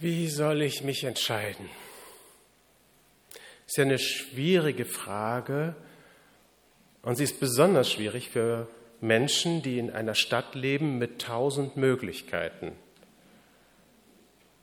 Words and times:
Wie 0.00 0.28
soll 0.28 0.62
ich 0.62 0.82
mich 0.82 1.04
entscheiden? 1.04 1.68
Ist 3.66 3.76
ja 3.76 3.84
eine 3.84 3.98
schwierige 3.98 4.86
Frage 4.86 5.74
und 7.02 7.16
sie 7.16 7.24
ist 7.24 7.38
besonders 7.38 7.92
schwierig 7.92 8.30
für 8.30 8.66
Menschen, 9.02 9.60
die 9.60 9.78
in 9.78 9.90
einer 9.90 10.14
Stadt 10.14 10.54
leben 10.54 10.96
mit 10.96 11.20
tausend 11.20 11.76
Möglichkeiten. 11.76 12.72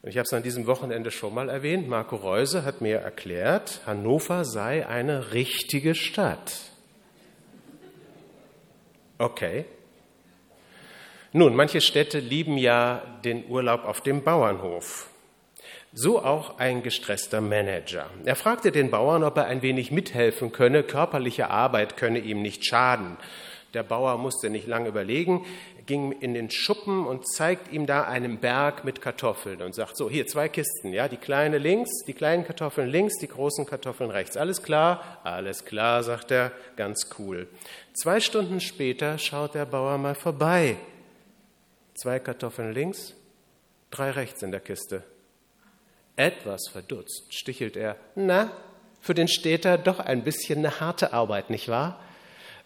Ich 0.01 0.17
habe 0.17 0.25
es 0.25 0.33
an 0.33 0.41
diesem 0.41 0.65
Wochenende 0.65 1.11
schon 1.11 1.35
mal 1.35 1.49
erwähnt. 1.49 1.87
Marco 1.87 2.15
Reuse 2.15 2.65
hat 2.65 2.81
mir 2.81 2.97
erklärt, 2.97 3.81
Hannover 3.85 4.43
sei 4.43 4.87
eine 4.87 5.33
richtige 5.33 5.93
Stadt. 5.93 6.71
Okay. 9.19 9.65
Nun, 11.31 11.55
manche 11.55 11.81
Städte 11.81 12.17
lieben 12.17 12.57
ja 12.57 13.03
den 13.23 13.47
Urlaub 13.47 13.85
auf 13.85 14.01
dem 14.01 14.23
Bauernhof. 14.23 15.11
So 15.93 16.23
auch 16.23 16.59
ein 16.59 16.83
gestresster 16.83 17.41
Manager. 17.41 18.09
Er 18.25 18.35
fragte 18.35 18.71
den 18.71 18.91
Bauern, 18.91 19.23
ob 19.23 19.37
er 19.37 19.45
ein 19.45 19.61
wenig 19.61 19.91
mithelfen 19.91 20.51
könne. 20.51 20.83
Körperliche 20.83 21.49
Arbeit 21.49 21.97
könne 21.97 22.19
ihm 22.19 22.41
nicht 22.41 22.65
schaden. 22.65 23.17
Der 23.73 23.83
Bauer 23.83 24.17
musste 24.17 24.49
nicht 24.49 24.67
lange 24.67 24.89
überlegen, 24.89 25.45
ging 25.85 26.11
in 26.11 26.33
den 26.33 26.49
Schuppen 26.51 27.05
und 27.05 27.27
zeigt 27.27 27.71
ihm 27.71 27.85
da 27.85 28.03
einen 28.03 28.39
Berg 28.39 28.83
mit 28.85 29.01
Kartoffeln 29.01 29.61
und 29.61 29.73
sagt, 29.73 29.97
so, 29.97 30.09
hier 30.09 30.27
zwei 30.27 30.49
Kisten, 30.49 30.93
ja, 30.93 31.07
die 31.07 31.17
kleine 31.17 31.57
links, 31.57 32.03
die 32.05 32.13
kleinen 32.13 32.45
Kartoffeln 32.45 32.89
links, 32.89 33.17
die 33.19 33.27
großen 33.27 33.65
Kartoffeln 33.65 34.11
rechts. 34.11 34.37
Alles 34.37 34.63
klar? 34.63 35.19
Alles 35.23 35.65
klar, 35.65 36.03
sagt 36.03 36.31
er, 36.31 36.51
ganz 36.75 37.09
cool. 37.17 37.47
Zwei 37.93 38.19
Stunden 38.19 38.59
später 38.59 39.17
schaut 39.17 39.55
der 39.55 39.65
Bauer 39.65 39.97
mal 39.97 40.15
vorbei. 40.15 40.77
Zwei 41.95 42.19
Kartoffeln 42.19 42.73
links, 42.73 43.15
drei 43.89 44.11
rechts 44.11 44.43
in 44.43 44.51
der 44.51 44.59
Kiste. 44.59 45.03
Etwas 46.17 46.67
verdutzt 46.69 47.33
stichelt 47.33 47.77
er. 47.77 47.95
Na, 48.15 48.51
für 48.99 49.13
den 49.13 49.27
Städter 49.27 49.77
doch 49.77 49.99
ein 49.99 50.23
bisschen 50.23 50.59
eine 50.59 50.81
harte 50.81 51.13
Arbeit, 51.13 51.49
nicht 51.49 51.69
wahr? 51.69 52.03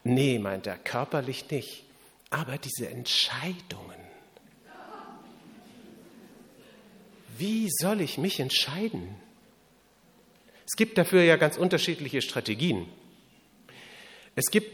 Nee, 0.04 0.40
meint 0.40 0.66
er, 0.66 0.78
körperlich 0.78 1.52
nicht. 1.52 1.84
Aber 2.30 2.58
diese 2.58 2.90
Entscheidungen. 2.90 4.00
Wie 7.38 7.68
soll 7.70 8.02
ich 8.02 8.18
mich 8.18 8.40
entscheiden? 8.40 9.16
Es 10.66 10.78
gibt 10.78 10.98
dafür 10.98 11.24
ja 11.24 11.36
ganz 11.36 11.58
unterschiedliche 11.58 12.22
Strategien. 12.22 12.88
Es 14.36 14.46
gibt, 14.50 14.72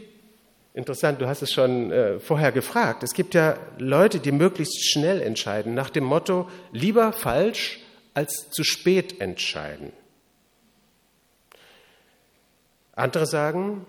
interessant, 0.72 1.20
du 1.20 1.26
hast 1.26 1.42
es 1.42 1.52
schon 1.52 1.90
äh, 1.90 2.20
vorher 2.20 2.52
gefragt, 2.52 3.02
es 3.02 3.12
gibt 3.12 3.34
ja 3.34 3.58
Leute, 3.78 4.20
die 4.20 4.30
möglichst 4.30 4.88
schnell 4.88 5.20
entscheiden, 5.20 5.74
nach 5.74 5.90
dem 5.90 6.04
Motto, 6.04 6.48
lieber 6.70 7.12
falsch 7.12 7.80
als 8.18 8.50
zu 8.50 8.64
spät 8.64 9.20
entscheiden. 9.20 9.92
Andere 12.96 13.26
sagen, 13.26 13.86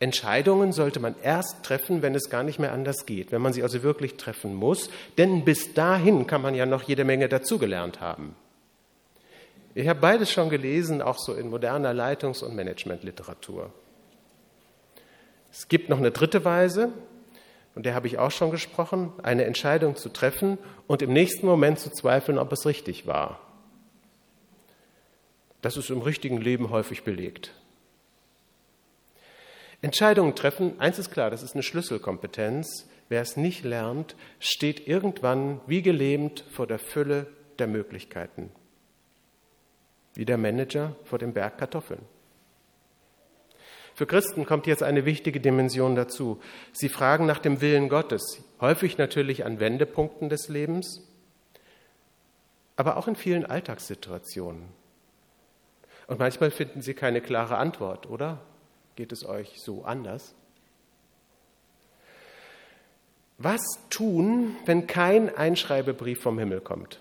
Entscheidungen 0.00 0.72
sollte 0.72 1.00
man 1.00 1.14
erst 1.22 1.62
treffen, 1.62 2.02
wenn 2.02 2.14
es 2.14 2.28
gar 2.28 2.42
nicht 2.42 2.58
mehr 2.58 2.72
anders 2.72 3.06
geht, 3.06 3.32
wenn 3.32 3.40
man 3.40 3.54
sie 3.54 3.62
also 3.62 3.82
wirklich 3.82 4.18
treffen 4.18 4.54
muss, 4.54 4.90
denn 5.16 5.46
bis 5.46 5.72
dahin 5.72 6.26
kann 6.26 6.42
man 6.42 6.54
ja 6.54 6.66
noch 6.66 6.82
jede 6.82 7.06
Menge 7.06 7.26
dazugelernt 7.30 8.02
haben. 8.02 8.36
Ich 9.74 9.88
habe 9.88 9.98
beides 9.98 10.30
schon 10.30 10.50
gelesen, 10.50 11.00
auch 11.00 11.18
so 11.18 11.32
in 11.32 11.48
moderner 11.48 11.94
Leitungs- 11.94 12.42
und 12.42 12.54
Managementliteratur. 12.54 13.72
Es 15.50 15.68
gibt 15.68 15.88
noch 15.88 15.98
eine 15.98 16.10
dritte 16.10 16.44
Weise, 16.44 16.92
und 17.74 17.86
der 17.86 17.94
habe 17.94 18.06
ich 18.06 18.18
auch 18.18 18.30
schon 18.30 18.50
gesprochen, 18.50 19.12
eine 19.22 19.44
Entscheidung 19.44 19.96
zu 19.96 20.10
treffen 20.10 20.58
und 20.86 21.02
im 21.02 21.12
nächsten 21.12 21.46
Moment 21.46 21.78
zu 21.78 21.90
zweifeln, 21.90 22.38
ob 22.38 22.52
es 22.52 22.66
richtig 22.66 23.06
war. 23.06 23.40
Das 25.64 25.78
ist 25.78 25.88
im 25.88 26.02
richtigen 26.02 26.42
Leben 26.42 26.68
häufig 26.68 27.04
belegt. 27.04 27.54
Entscheidungen 29.80 30.34
treffen, 30.34 30.78
eins 30.78 30.98
ist 30.98 31.10
klar, 31.10 31.30
das 31.30 31.42
ist 31.42 31.54
eine 31.54 31.62
Schlüsselkompetenz. 31.62 32.86
Wer 33.08 33.22
es 33.22 33.38
nicht 33.38 33.64
lernt, 33.64 34.14
steht 34.40 34.86
irgendwann 34.86 35.62
wie 35.66 35.80
gelähmt 35.80 36.44
vor 36.50 36.66
der 36.66 36.78
Fülle 36.78 37.28
der 37.58 37.66
Möglichkeiten. 37.66 38.52
Wie 40.12 40.26
der 40.26 40.36
Manager 40.36 40.96
vor 41.04 41.18
dem 41.18 41.32
Berg 41.32 41.56
Kartoffeln. 41.56 42.02
Für 43.94 44.06
Christen 44.06 44.44
kommt 44.44 44.66
jetzt 44.66 44.82
eine 44.82 45.06
wichtige 45.06 45.40
Dimension 45.40 45.96
dazu. 45.96 46.42
Sie 46.74 46.90
fragen 46.90 47.24
nach 47.24 47.38
dem 47.38 47.62
Willen 47.62 47.88
Gottes, 47.88 48.44
häufig 48.60 48.98
natürlich 48.98 49.46
an 49.46 49.60
Wendepunkten 49.60 50.28
des 50.28 50.50
Lebens, 50.50 51.08
aber 52.76 52.98
auch 52.98 53.08
in 53.08 53.16
vielen 53.16 53.46
Alltagssituationen. 53.46 54.83
Und 56.06 56.18
manchmal 56.18 56.50
finden 56.50 56.82
Sie 56.82 56.94
keine 56.94 57.20
klare 57.20 57.56
Antwort, 57.56 58.08
oder? 58.08 58.40
Geht 58.96 59.12
es 59.12 59.24
euch 59.24 59.60
so 59.60 59.84
anders? 59.84 60.34
Was 63.38 63.62
tun, 63.90 64.56
wenn 64.64 64.86
kein 64.86 65.34
Einschreibebrief 65.34 66.20
vom 66.20 66.38
Himmel 66.38 66.60
kommt, 66.60 67.00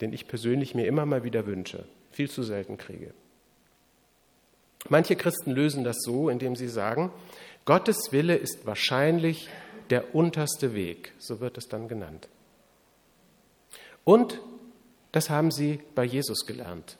den 0.00 0.12
ich 0.12 0.26
persönlich 0.26 0.74
mir 0.74 0.86
immer 0.86 1.04
mal 1.04 1.24
wieder 1.24 1.46
wünsche, 1.46 1.84
viel 2.10 2.30
zu 2.30 2.42
selten 2.42 2.78
kriege? 2.78 3.12
Manche 4.88 5.16
Christen 5.16 5.50
lösen 5.50 5.84
das 5.84 5.98
so, 6.00 6.30
indem 6.30 6.56
sie 6.56 6.68
sagen, 6.68 7.12
Gottes 7.66 8.12
Wille 8.12 8.36
ist 8.36 8.66
wahrscheinlich 8.66 9.48
der 9.90 10.14
unterste 10.14 10.74
Weg, 10.74 11.12
so 11.18 11.40
wird 11.40 11.58
es 11.58 11.68
dann 11.68 11.88
genannt. 11.88 12.28
Und 14.04 14.40
das 15.12 15.28
haben 15.28 15.50
sie 15.50 15.80
bei 15.94 16.04
Jesus 16.04 16.46
gelernt. 16.46 16.96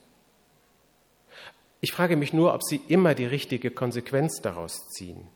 Ich 1.83 1.91
frage 1.91 2.15
mich 2.15 2.31
nur, 2.31 2.53
ob 2.53 2.63
Sie 2.63 2.79
immer 2.87 3.15
die 3.15 3.25
richtige 3.25 3.71
Konsequenz 3.71 4.39
daraus 4.41 4.87
ziehen. 4.89 5.27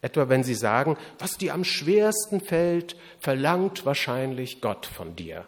Etwa 0.00 0.28
wenn 0.28 0.44
Sie 0.44 0.54
sagen, 0.54 0.96
was 1.18 1.36
dir 1.36 1.52
am 1.52 1.64
schwersten 1.64 2.40
fällt, 2.40 2.96
verlangt 3.18 3.84
wahrscheinlich 3.84 4.60
Gott 4.60 4.86
von 4.86 5.16
dir. 5.16 5.46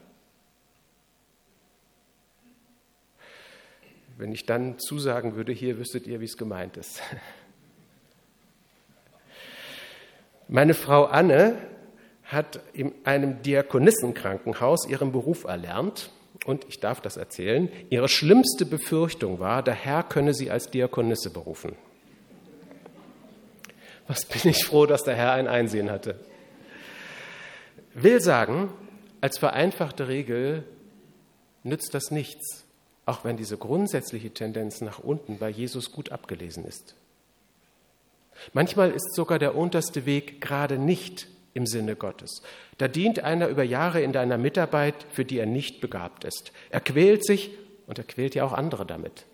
Wenn 4.18 4.32
ich 4.32 4.46
dann 4.46 4.80
zusagen 4.80 5.36
würde, 5.36 5.52
hier 5.52 5.78
wüsstet 5.78 6.08
ihr, 6.08 6.20
wie 6.20 6.24
es 6.24 6.36
gemeint 6.36 6.76
ist. 6.76 7.02
Meine 10.48 10.74
Frau 10.74 11.04
Anne 11.04 11.58
hat 12.24 12.60
in 12.72 12.94
einem 13.04 13.42
Diakonissenkrankenhaus 13.42 14.88
ihren 14.88 15.12
Beruf 15.12 15.44
erlernt 15.44 16.10
und 16.44 16.64
ich 16.68 16.80
darf 16.80 17.00
das 17.00 17.16
erzählen, 17.16 17.68
ihre 17.90 18.08
schlimmste 18.08 18.66
Befürchtung 18.66 19.38
war, 19.38 19.62
der 19.62 19.74
Herr 19.74 20.02
könne 20.02 20.34
sie 20.34 20.50
als 20.50 20.70
Diakonisse 20.70 21.30
berufen. 21.30 21.76
Was 24.08 24.24
bin 24.24 24.50
ich 24.50 24.64
froh, 24.64 24.86
dass 24.86 25.04
der 25.04 25.16
Herr 25.16 25.32
ein 25.32 25.48
Einsehen 25.48 25.90
hatte. 25.90 26.20
Will 27.94 28.20
sagen, 28.20 28.70
als 29.20 29.38
vereinfachte 29.38 30.08
Regel 30.08 30.64
nützt 31.62 31.94
das 31.94 32.10
nichts, 32.10 32.64
auch 33.06 33.24
wenn 33.24 33.36
diese 33.36 33.56
grundsätzliche 33.56 34.30
Tendenz 34.30 34.80
nach 34.80 34.98
unten 34.98 35.38
bei 35.38 35.48
Jesus 35.48 35.90
gut 35.90 36.12
abgelesen 36.12 36.64
ist. 36.64 36.94
Manchmal 38.52 38.90
ist 38.90 39.14
sogar 39.14 39.38
der 39.38 39.56
unterste 39.56 40.06
Weg 40.06 40.40
gerade 40.40 40.78
nicht 40.78 41.28
im 41.56 41.66
Sinne 41.66 41.96
Gottes. 41.96 42.42
Da 42.78 42.86
dient 42.86 43.24
einer 43.24 43.48
über 43.48 43.62
Jahre 43.62 44.02
in 44.02 44.12
deiner 44.12 44.38
Mitarbeit, 44.38 44.94
für 45.10 45.24
die 45.24 45.38
er 45.38 45.46
nicht 45.46 45.80
begabt 45.80 46.24
ist. 46.24 46.52
Er 46.70 46.80
quält 46.80 47.24
sich 47.24 47.50
und 47.86 47.98
er 47.98 48.04
quält 48.04 48.34
ja 48.34 48.44
auch 48.44 48.52
andere 48.52 48.84
damit. 48.84 49.24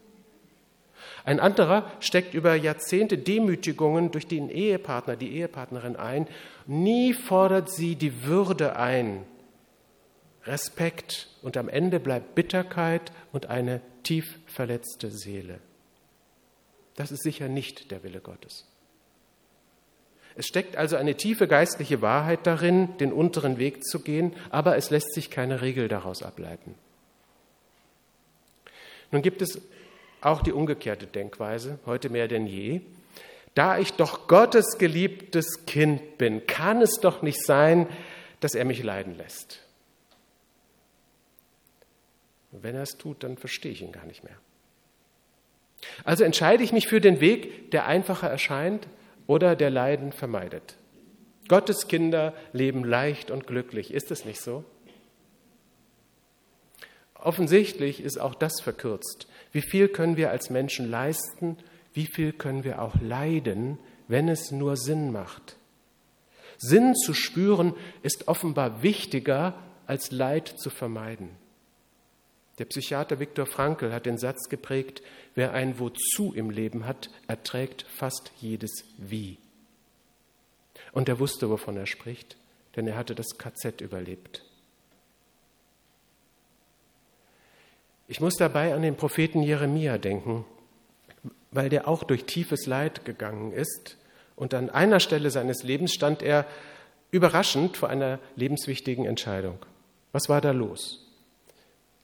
Ein 1.25 1.41
anderer 1.41 1.91
steckt 2.01 2.35
über 2.35 2.55
Jahrzehnte 2.55 3.19
Demütigungen 3.19 4.11
durch 4.11 4.27
den 4.27 4.49
Ehepartner, 4.49 5.17
die 5.17 5.37
Ehepartnerin 5.37 5.97
ein. 5.97 6.27
Nie 6.67 7.13
fordert 7.13 7.71
sie 7.71 7.97
die 7.97 8.25
Würde 8.25 8.77
ein, 8.77 9.25
Respekt 10.45 11.29
und 11.43 11.57
am 11.57 11.69
Ende 11.69 12.01
bleibt 12.01 12.35
Bitterkeit 12.35 13.13
und 13.33 13.47
eine 13.47 13.81
tief 14.03 14.39
verletzte 14.47 15.11
Seele. 15.11 15.61
Das 16.97 17.13
ist 17.13 17.23
sicher 17.23 17.49
nicht 17.49 17.91
der 17.91 18.03
Wille 18.03 18.21
Gottes. 18.21 18.72
Es 20.37 20.47
steckt 20.47 20.77
also 20.77 20.97
eine 20.97 21.15
tiefe 21.17 21.47
geistliche 21.47 22.01
Wahrheit 22.01 22.47
darin, 22.47 22.97
den 22.99 23.13
unteren 23.13 23.59
Weg 23.59 23.85
zu 23.85 24.01
gehen, 24.01 24.35
aber 24.51 24.77
es 24.77 24.91
lässt 24.91 25.13
sich 25.15 25.31
keine 25.31 25.61
Regel 25.61 25.89
daraus 25.89 26.23
ableiten. 26.23 26.75
Nun 29.11 29.23
gibt 29.23 29.43
es 29.43 29.61
auch 30.23 30.43
die 30.43 30.53
umgekehrte 30.53 31.07
Denkweise, 31.07 31.79
heute 31.85 32.09
mehr 32.09 32.29
denn 32.29 32.47
je. 32.47 32.81
Da 33.55 33.79
ich 33.79 33.93
doch 33.93 34.29
Gottes 34.29 34.79
geliebtes 34.79 35.67
Kind 35.67 36.17
bin, 36.17 36.47
kann 36.47 36.81
es 36.81 36.99
doch 37.01 37.21
nicht 37.21 37.45
sein, 37.45 37.87
dass 38.41 38.55
er 38.55 38.65
mich 38.65 38.83
leiden 38.83 39.17
lässt. 39.17 39.61
Wenn 42.51 42.75
er 42.75 42.83
es 42.83 42.97
tut, 42.97 43.23
dann 43.23 43.37
verstehe 43.37 43.73
ich 43.73 43.83
ihn 43.83 43.93
gar 43.93 44.07
nicht 44.07 44.25
mehr. 44.25 44.37
Also 46.05 46.25
entscheide 46.25 46.63
ich 46.63 46.73
mich 46.73 46.87
für 46.87 47.01
den 47.01 47.21
Weg, 47.21 47.71
der 47.73 47.87
einfacher 47.87 48.29
erscheint, 48.29 48.87
oder 49.27 49.57
der 49.57 49.71
Leiden 49.71 50.13
vermeidet. 50.13 50.77
Gottes 51.49 51.89
Kinder 51.89 52.35
leben 52.53 52.85
leicht 52.85 53.31
und 53.31 53.47
glücklich. 53.47 53.93
Ist 53.93 54.11
es 54.11 54.25
nicht 54.25 54.41
so? 54.41 54.65
offensichtlich 57.23 58.03
ist 58.03 58.21
auch 58.21 58.35
das 58.35 58.61
verkürzt. 58.61 59.27
Wie 59.53 59.63
viel 59.63 59.89
können 59.89 60.17
wir 60.17 60.31
als 60.31 60.51
Menschen 60.51 60.91
leisten? 60.91 61.57
Wie 61.95 62.07
viel 62.07 62.33
können 62.33 62.65
wir 62.65 62.83
auch 62.83 63.01
leiden, 63.01 63.79
wenn 64.09 64.29
es 64.29 64.51
nur 64.51 64.77
Sinn 64.77 65.13
macht? 65.13 65.57
Sinn 66.59 66.95
zu 66.95 67.15
spüren 67.15 67.75
ist 68.03 68.29
offenbar 68.29 68.83
wichtiger, 68.83 69.55
als 69.87 70.11
Leid 70.11 70.49
zu 70.49 70.71
vermeiden. 70.71 71.31
Der 72.63 72.69
Psychiater 72.69 73.19
Viktor 73.19 73.47
Frankl 73.47 73.93
hat 73.93 74.07
den 74.07 74.19
Satz 74.19 74.49
geprägt, 74.49 75.03
wer 75.35 75.53
ein 75.53 75.81
Wozu 75.81 76.33
im 76.33 76.49
Leben 76.49 76.87
hat, 76.87 77.11
erträgt 77.27 77.85
fast 77.89 78.31
jedes 78.39 78.85
Wie. 78.99 79.39
Und 80.93 81.09
er 81.09 81.19
wusste, 81.19 81.51
wovon 81.51 81.77
er 81.77 81.87
spricht, 81.87 82.37
denn 82.77 82.87
er 82.87 82.97
hatte 82.97 83.17
das 83.17 83.37
KZ 83.37 83.81
überlebt. 83.81 84.45
Ich 88.07 88.21
muss 88.21 88.37
dabei 88.37 88.75
an 88.75 88.83
den 88.83 88.95
Propheten 88.95 89.43
Jeremia 89.43 89.99
denken, 89.99 90.45
weil 91.51 91.69
der 91.69 91.89
auch 91.89 92.05
durch 92.05 92.27
tiefes 92.27 92.67
Leid 92.67 93.05
gegangen 93.05 93.53
ist 93.53 93.97
und 94.37 94.55
an 94.55 94.71
einer 94.71 95.01
Stelle 95.01 95.33
seines 95.33 95.65
Lebens 95.65 95.95
stand 95.95 96.23
er 96.23 96.47
überraschend 97.11 97.77
vor 97.77 97.89
einer 97.89 98.21
lebenswichtigen 98.37 99.05
Entscheidung. 99.05 99.59
Was 100.13 100.29
war 100.29 100.41
da 100.41 100.53
los? 100.53 101.12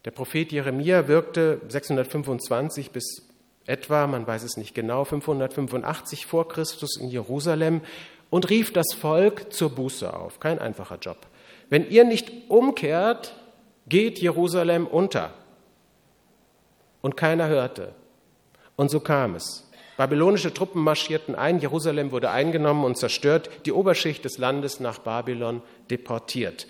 Der 0.08 0.14
Prophet 0.14 0.50
Jeremia 0.52 1.06
wirkte 1.06 1.60
625 1.68 2.92
bis 2.92 3.28
etwa, 3.66 4.06
man 4.06 4.26
weiß 4.26 4.42
es 4.42 4.56
nicht 4.56 4.74
genau, 4.74 5.04
585 5.04 6.24
vor 6.24 6.48
Christus 6.48 6.96
in 6.98 7.10
Jerusalem 7.10 7.82
und 8.30 8.48
rief 8.48 8.72
das 8.72 8.94
Volk 8.98 9.52
zur 9.52 9.68
Buße 9.68 10.14
auf. 10.14 10.40
Kein 10.40 10.60
einfacher 10.60 10.96
Job. 10.96 11.18
Wenn 11.68 11.90
ihr 11.90 12.04
nicht 12.04 12.32
umkehrt, 12.48 13.34
geht 13.86 14.18
Jerusalem 14.18 14.86
unter. 14.86 15.34
Und 17.02 17.18
keiner 17.18 17.48
hörte. 17.48 17.92
Und 18.76 18.90
so 18.90 19.00
kam 19.00 19.34
es. 19.34 19.70
Babylonische 19.98 20.54
Truppen 20.54 20.82
marschierten 20.82 21.34
ein, 21.34 21.58
Jerusalem 21.58 22.12
wurde 22.12 22.30
eingenommen 22.30 22.86
und 22.86 22.96
zerstört, 22.96 23.50
die 23.66 23.72
Oberschicht 23.72 24.24
des 24.24 24.38
Landes 24.38 24.80
nach 24.80 25.00
Babylon 25.00 25.60
deportiert. 25.90 26.66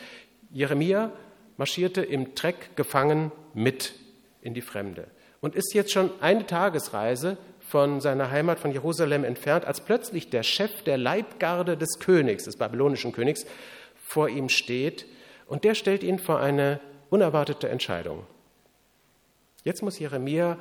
Jeremia 0.50 1.12
marschierte 1.58 2.00
im 2.00 2.34
Treck 2.34 2.74
gefangen 2.76 3.30
mit 3.52 3.92
in 4.40 4.54
die 4.54 4.62
Fremde 4.62 5.08
und 5.40 5.54
ist 5.54 5.74
jetzt 5.74 5.92
schon 5.92 6.10
eine 6.20 6.46
Tagesreise 6.46 7.36
von 7.60 8.00
seiner 8.00 8.30
Heimat 8.30 8.58
von 8.58 8.72
Jerusalem 8.72 9.24
entfernt, 9.24 9.66
als 9.66 9.82
plötzlich 9.82 10.30
der 10.30 10.42
Chef 10.42 10.82
der 10.84 10.96
Leibgarde 10.96 11.76
des 11.76 11.98
Königs, 11.98 12.44
des 12.44 12.56
babylonischen 12.56 13.12
Königs, 13.12 13.44
vor 13.94 14.30
ihm 14.30 14.48
steht 14.48 15.04
und 15.46 15.64
der 15.64 15.74
stellt 15.74 16.02
ihn 16.02 16.18
vor 16.18 16.40
eine 16.40 16.80
unerwartete 17.10 17.68
Entscheidung. 17.68 18.26
Jetzt 19.64 19.82
muss 19.82 19.98
Jeremia 19.98 20.58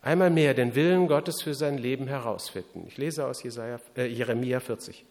einmal 0.00 0.30
mehr 0.30 0.54
den 0.54 0.74
Willen 0.74 1.08
Gottes 1.08 1.42
für 1.42 1.54
sein 1.54 1.76
Leben 1.76 2.06
herausfinden. 2.06 2.84
Ich 2.86 2.96
lese 2.98 3.26
aus 3.26 3.42
Jesaja, 3.42 3.80
äh, 3.96 4.06
Jeremia 4.06 4.60
40. 4.60 5.04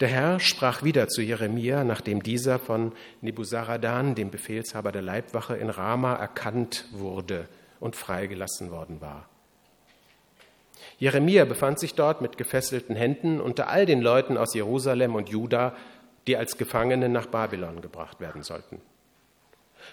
Der 0.00 0.08
Herr 0.08 0.40
sprach 0.40 0.82
wieder 0.82 1.08
zu 1.08 1.22
Jeremia, 1.22 1.82
nachdem 1.82 2.22
dieser 2.22 2.58
von 2.58 2.92
Nebuzaradan, 3.22 4.14
dem 4.14 4.30
Befehlshaber 4.30 4.92
der 4.92 5.02
Leibwache 5.02 5.56
in 5.56 5.70
Rama, 5.70 6.14
erkannt 6.14 6.84
wurde 6.92 7.48
und 7.80 7.96
freigelassen 7.96 8.70
worden 8.70 9.00
war. 9.00 9.28
Jeremia 10.98 11.44
befand 11.46 11.78
sich 11.78 11.94
dort 11.94 12.20
mit 12.20 12.36
gefesselten 12.36 12.94
Händen 12.94 13.40
unter 13.40 13.68
all 13.68 13.86
den 13.86 14.02
Leuten 14.02 14.36
aus 14.36 14.54
Jerusalem 14.54 15.14
und 15.14 15.30
Juda, 15.30 15.74
die 16.26 16.36
als 16.36 16.58
Gefangene 16.58 17.08
nach 17.08 17.26
Babylon 17.26 17.80
gebracht 17.80 18.20
werden 18.20 18.42
sollten. 18.42 18.80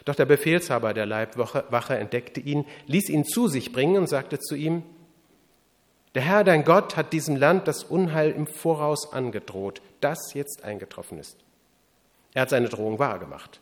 Doch 0.05 0.15
der 0.15 0.25
Befehlshaber 0.25 0.93
der 0.93 1.05
Leibwache 1.05 1.97
entdeckte 1.97 2.39
ihn, 2.39 2.65
ließ 2.87 3.09
ihn 3.09 3.25
zu 3.25 3.47
sich 3.47 3.71
bringen 3.71 3.97
und 3.97 4.07
sagte 4.07 4.39
zu 4.39 4.55
ihm, 4.55 4.83
der 6.15 6.21
Herr, 6.21 6.43
dein 6.43 6.63
Gott, 6.63 6.95
hat 6.95 7.11
diesem 7.11 7.35
Land 7.35 7.67
das 7.67 7.83
Unheil 7.83 8.31
im 8.31 8.45
Voraus 8.45 9.13
angedroht, 9.13 9.81
das 9.99 10.33
jetzt 10.33 10.63
eingetroffen 10.63 11.17
ist. 11.17 11.37
Er 12.33 12.43
hat 12.43 12.49
seine 12.49 12.69
Drohung 12.69 12.99
wahrgemacht. 12.99 13.59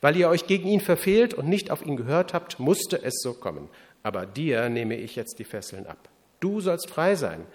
Weil 0.00 0.16
ihr 0.16 0.28
euch 0.28 0.46
gegen 0.46 0.68
ihn 0.68 0.80
verfehlt 0.80 1.34
und 1.34 1.48
nicht 1.48 1.70
auf 1.70 1.84
ihn 1.84 1.96
gehört 1.96 2.34
habt, 2.34 2.58
musste 2.58 3.02
es 3.02 3.20
so 3.22 3.34
kommen. 3.34 3.68
Aber 4.02 4.26
dir 4.26 4.68
nehme 4.68 4.96
ich 4.96 5.14
jetzt 5.14 5.38
die 5.38 5.44
Fesseln 5.44 5.86
ab. 5.86 6.08
Du 6.40 6.60
sollst 6.60 6.90
frei 6.90 7.14
sein. 7.14 7.46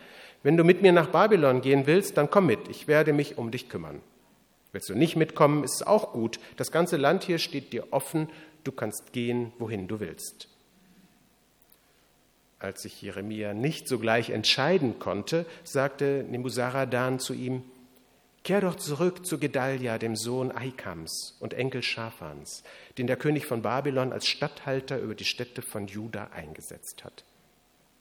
Wenn 0.44 0.56
du 0.56 0.64
mit 0.64 0.82
mir 0.82 0.94
nach 0.94 1.08
Babylon 1.08 1.62
gehen 1.62 1.88
willst, 1.88 2.16
dann 2.16 2.30
komm 2.30 2.46
mit. 2.46 2.70
Ich 2.70 2.88
werde 2.88 3.12
mich 3.12 3.38
um 3.38 3.52
dich 3.52 3.68
kümmern. 3.68 4.02
Willst 4.72 4.90
du 4.90 4.96
nicht 4.96 5.16
mitkommen, 5.16 5.64
ist 5.64 5.82
es 5.82 5.88
auch 5.88 6.14
gut. 6.14 6.40
Das 6.56 6.72
ganze 6.72 6.98
Land 6.98 7.24
hier 7.24 7.40
steht 7.40 7.74
dir 7.74 7.88
offen. 7.92 8.30
Du 8.64 8.72
kannst 8.72 9.12
gehen, 9.12 9.52
wohin 9.60 9.88
du 9.88 10.00
willst. 10.00 10.48
Als 12.60 12.82
sich 12.82 13.02
Jeremia 13.02 13.54
nicht 13.54 13.88
sogleich 13.88 14.32
entscheiden 14.32 15.00
konnte, 15.00 15.46
sagte 15.64 16.26
Nebuzaradan 16.28 17.20
zu 17.20 17.34
ihm, 17.34 17.64
Kehr 18.48 18.62
doch 18.62 18.76
zurück 18.76 19.26
zu 19.26 19.40
Gedalia, 19.40 19.98
dem 19.98 20.16
Sohn 20.16 20.54
Aikams 20.54 21.36
und 21.42 21.54
Enkel 21.54 21.84
Schafans, 21.84 22.64
den 22.98 23.06
der 23.06 23.18
König 23.18 23.46
von 23.46 23.62
Babylon 23.62 24.14
als 24.14 24.26
Statthalter 24.26 25.00
über 25.00 25.16
die 25.16 25.26
Städte 25.26 25.62
von 25.62 25.88
Juda 25.88 26.30
eingesetzt 26.34 27.04
hat. 27.04 27.26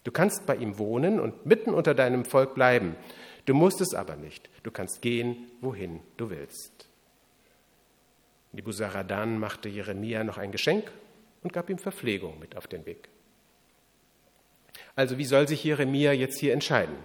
Du 0.04 0.12
kannst 0.12 0.46
bei 0.46 0.54
ihm 0.54 0.78
wohnen 0.78 1.18
und 1.18 1.46
mitten 1.46 1.74
unter 1.74 1.94
deinem 1.94 2.24
Volk 2.24 2.54
bleiben. 2.54 2.94
Du 3.44 3.54
musst 3.54 3.80
es 3.80 3.92
aber 3.92 4.14
nicht. 4.14 4.48
Du 4.62 4.70
kannst 4.70 5.02
gehen, 5.02 5.50
wohin 5.60 5.98
du 6.16 6.30
willst. 6.30 6.88
Nebuzaradan 8.52 9.40
machte 9.40 9.68
Jeremia 9.68 10.22
noch 10.22 10.38
ein 10.38 10.52
Geschenk 10.52 10.92
und 11.42 11.52
gab 11.52 11.68
ihm 11.70 11.78
Verpflegung 11.78 12.38
mit 12.38 12.56
auf 12.56 12.68
den 12.68 12.86
Weg. 12.86 13.08
Also 14.96 15.18
wie 15.18 15.24
soll 15.24 15.46
sich 15.46 15.62
Jeremia 15.62 16.12
jetzt 16.12 16.38
hier 16.38 16.52
entscheiden? 16.52 16.96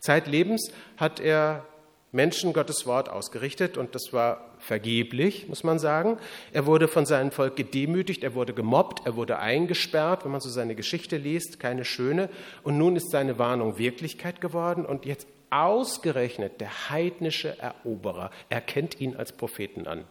Zeitlebens 0.00 0.72
hat 0.96 1.20
er 1.20 1.66
Menschen 2.12 2.52
Gottes 2.52 2.86
Wort 2.86 3.08
ausgerichtet 3.08 3.76
und 3.76 3.96
das 3.96 4.12
war 4.12 4.52
vergeblich, 4.60 5.48
muss 5.48 5.64
man 5.64 5.80
sagen. 5.80 6.16
Er 6.52 6.64
wurde 6.64 6.86
von 6.86 7.06
seinem 7.06 7.32
Volk 7.32 7.56
gedemütigt, 7.56 8.22
er 8.22 8.36
wurde 8.36 8.54
gemobbt, 8.54 9.04
er 9.04 9.16
wurde 9.16 9.40
eingesperrt, 9.40 10.24
wenn 10.24 10.30
man 10.30 10.40
so 10.40 10.48
seine 10.48 10.76
Geschichte 10.76 11.16
liest, 11.16 11.58
keine 11.58 11.84
schöne. 11.84 12.30
Und 12.62 12.78
nun 12.78 12.94
ist 12.94 13.10
seine 13.10 13.38
Warnung 13.40 13.78
Wirklichkeit 13.78 14.40
geworden 14.40 14.86
und 14.86 15.06
jetzt 15.06 15.26
ausgerechnet 15.50 16.60
der 16.60 16.90
heidnische 16.90 17.58
Eroberer 17.58 18.30
erkennt 18.48 19.00
ihn 19.00 19.16
als 19.16 19.32
Propheten 19.32 19.88
an. 19.88 20.04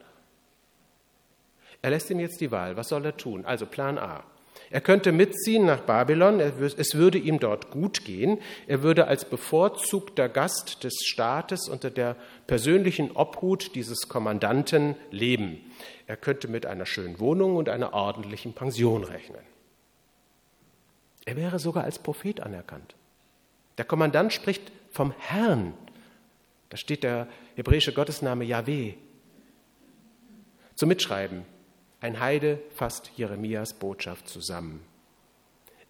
Er 1.81 1.91
lässt 1.91 2.09
ihm 2.09 2.19
jetzt 2.19 2.41
die 2.41 2.51
Wahl, 2.51 2.75
was 2.75 2.90
soll 2.90 3.06
er 3.06 3.16
tun? 3.16 3.45
Also 3.45 3.66
Plan 3.66 3.97
A. 3.97 4.23
Er 4.73 4.81
könnte 4.81 5.11
mitziehen 5.11 5.68
nach 5.68 5.81
Babylon, 5.81 6.39
es 6.39 6.95
würde 6.95 7.19
ihm 7.19 7.39
dort 7.39 7.69
gut 7.69 8.06
gehen, 8.06 8.39
er 8.65 8.81
würde 8.81 9.06
als 9.06 9.23
bevorzugter 9.23 10.27
Gast 10.30 10.83
des 10.83 10.95
Staates 11.06 11.69
unter 11.69 11.92
der 11.92 12.15
persönlichen 12.47 13.11
Obhut 13.11 13.75
dieses 13.75 14.09
Kommandanten 14.09 14.95
leben. 15.11 15.59
Er 16.07 16.18
könnte 16.18 16.47
mit 16.47 16.65
einer 16.65 16.87
schönen 16.87 17.19
Wohnung 17.19 17.56
und 17.56 17.69
einer 17.69 17.94
ordentlichen 17.94 18.53
Pension 18.53 19.03
rechnen. 19.03 19.44
Er 21.25 21.35
wäre 21.35 21.59
sogar 21.59 21.83
als 21.83 21.99
Prophet 21.99 22.39
anerkannt. 22.39 22.95
Der 23.77 23.85
Kommandant 23.85 24.33
spricht 24.33 24.71
vom 24.89 25.13
Herrn. 25.19 25.75
Da 26.69 26.77
steht 26.77 27.03
der 27.03 27.27
hebräische 27.53 27.94
Gottesname 27.94 28.44
Yahweh. 28.44 28.95
Zum 30.73 30.89
Mitschreiben. 30.89 31.53
Ein 32.04 32.19
Heide 32.19 32.60
fasst 32.76 33.12
Jeremias 33.16 33.74
Botschaft 33.76 34.28
zusammen. 34.28 34.81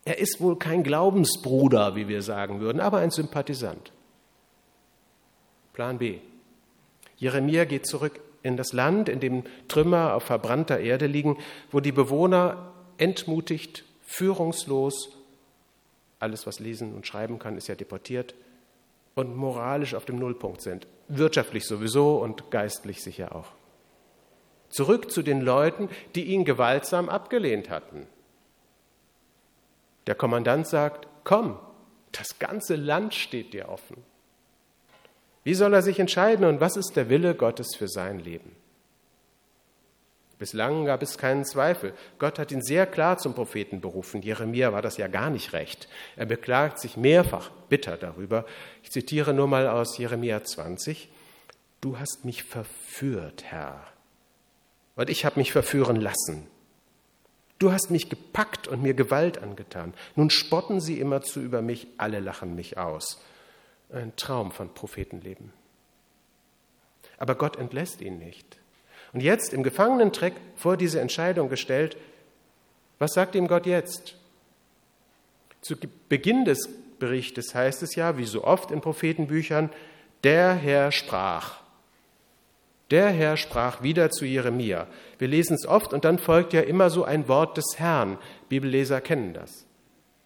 Er 0.06 0.20
ist 0.20 0.40
wohl 0.40 0.60
kein 0.60 0.84
Glaubensbruder, 0.84 1.96
wie 1.96 2.08
wir 2.08 2.22
sagen 2.22 2.60
würden, 2.60 2.82
aber 2.82 3.00
ein 3.00 3.10
Sympathisant. 3.10 3.92
Plan 5.74 5.98
B. 5.98 6.20
Jeremia 7.18 7.66
geht 7.66 7.88
zurück 7.88 8.20
in 8.44 8.58
das 8.58 8.74
Land, 8.74 9.10
in 9.10 9.22
dem 9.22 9.44
Trümmer 9.68 10.14
auf 10.14 10.22
verbrannter 10.22 10.80
Erde 10.80 11.08
liegen, 11.08 11.40
wo 11.72 11.80
die 11.80 11.92
Bewohner 11.92 12.72
entmutigt, 13.00 13.84
führungslos, 14.06 15.18
alles 16.20 16.46
was 16.46 16.60
lesen 16.60 16.94
und 16.94 17.08
schreiben 17.08 17.40
kann, 17.40 17.58
ist 17.58 17.70
ja 17.70 17.74
deportiert, 17.74 18.36
und 19.16 19.36
moralisch 19.36 19.96
auf 19.96 20.06
dem 20.06 20.20
Nullpunkt 20.20 20.62
sind. 20.62 20.86
Wirtschaftlich 21.08 21.66
sowieso 21.66 22.18
und 22.18 22.52
geistlich 22.52 23.02
sicher 23.02 23.36
auch. 23.36 23.48
Zurück 24.74 25.12
zu 25.12 25.22
den 25.22 25.42
Leuten, 25.42 25.88
die 26.16 26.24
ihn 26.24 26.46
gewaltsam 26.46 27.08
abgelehnt 27.08 27.70
hatten. 27.70 28.08
Der 30.08 30.16
Kommandant 30.16 30.68
sagt, 30.68 31.08
komm, 31.24 31.60
das 32.12 32.40
ganze 32.40 32.76
Land 32.76 33.14
steht 33.14 33.54
dir 33.54 33.70
offen. 33.70 33.98
Wie 35.44 35.54
soll 35.54 35.74
er 35.74 35.82
sich 35.82 36.00
entscheiden 36.00 36.46
und 36.46 36.60
was 36.60 36.76
ist 36.76 36.96
der 36.96 37.10
Wille 37.10 37.36
Gottes 37.36 37.76
für 37.78 37.88
sein 37.88 38.20
Leben? 38.20 38.56
Bislang 40.40 40.86
gab 40.86 41.04
es 41.04 41.18
keinen 41.18 41.46
Zweifel. 41.46 41.94
Gott 42.18 42.40
hat 42.40 42.52
ihn 42.52 42.62
sehr 42.62 42.86
klar 42.86 43.18
zum 43.18 43.36
Propheten 43.36 43.80
berufen. 43.80 44.22
Jeremia 44.22 44.74
war 44.74 44.82
das 44.82 44.98
ja 44.98 45.08
gar 45.08 45.30
nicht 45.30 45.54
recht. 45.54 45.88
Er 46.16 46.26
beklagt 46.26 46.80
sich 46.80 46.98
mehrfach 46.98 47.52
bitter 47.70 47.96
darüber. 47.96 48.46
Ich 48.82 48.92
zitiere 48.92 49.34
nur 49.34 49.48
mal 49.48 49.68
aus 49.68 49.98
Jeremia 49.98 50.44
20. 50.44 51.10
Du 51.80 52.00
hast 52.00 52.26
mich 52.26 52.44
verführt, 52.44 53.44
Herr, 53.46 53.93
und 54.96 55.10
ich 55.10 55.26
habe 55.26 55.40
mich 55.40 55.52
verführen 55.52 56.00
lassen. 56.00 56.48
Du 57.60 57.72
hast 57.72 57.92
mich 57.92 58.10
gepackt 58.10 58.68
und 58.68 58.82
mir 58.82 58.94
Gewalt 58.94 59.42
angetan. 59.42 59.94
Nun 60.16 60.30
spotten 60.30 60.82
sie 60.82 61.00
immerzu 61.00 61.40
über 61.40 61.62
mich, 61.62 61.88
alle 61.98 62.20
lachen 62.20 62.56
mich 62.56 62.78
aus. 62.78 63.22
Ein 63.92 64.16
Traum 64.16 64.52
von 64.52 64.74
Prophetenleben. 64.74 65.54
Aber 67.18 67.36
Gott 67.36 67.58
entlässt 67.58 68.02
ihn 68.02 68.20
nicht. 68.20 68.58
Und 69.14 69.22
jetzt 69.22 69.54
im 69.54 69.64
Gefangenentreck 69.64 70.34
vor 70.56 70.76
diese 70.76 71.00
Entscheidung 71.00 71.48
gestellt, 71.48 71.96
was 73.00 73.14
sagt 73.14 73.36
ihm 73.36 73.48
Gott 73.48 73.66
jetzt? 73.66 74.16
Zu 75.62 75.76
Beginn 76.10 76.46
des 76.46 76.68
Berichtes 77.00 77.56
heißt 77.56 77.84
es 77.84 77.96
ja, 77.96 78.18
wie 78.18 78.26
so 78.26 78.44
oft 78.44 78.72
in 78.72 78.82
Prophetenbüchern, 78.82 79.70
der 80.24 80.54
Herr 80.54 80.92
sprach. 80.92 81.63
Der 82.94 83.10
Herr 83.10 83.38
sprach 83.38 83.82
wieder 83.82 84.12
zu 84.12 84.24
Jeremia. 84.24 84.86
Wir 85.18 85.28
lesen 85.28 85.56
es 85.56 85.66
oft 85.66 85.94
und 85.94 86.06
dann 86.06 86.20
folgt 86.20 86.54
ja 86.54 86.62
immer 86.62 86.92
so 86.92 87.04
ein 87.04 87.28
Wort 87.28 87.58
des 87.58 87.66
Herrn. 87.78 88.20
Bibelleser 88.50 89.02
kennen 89.02 89.34
das. 89.34 89.66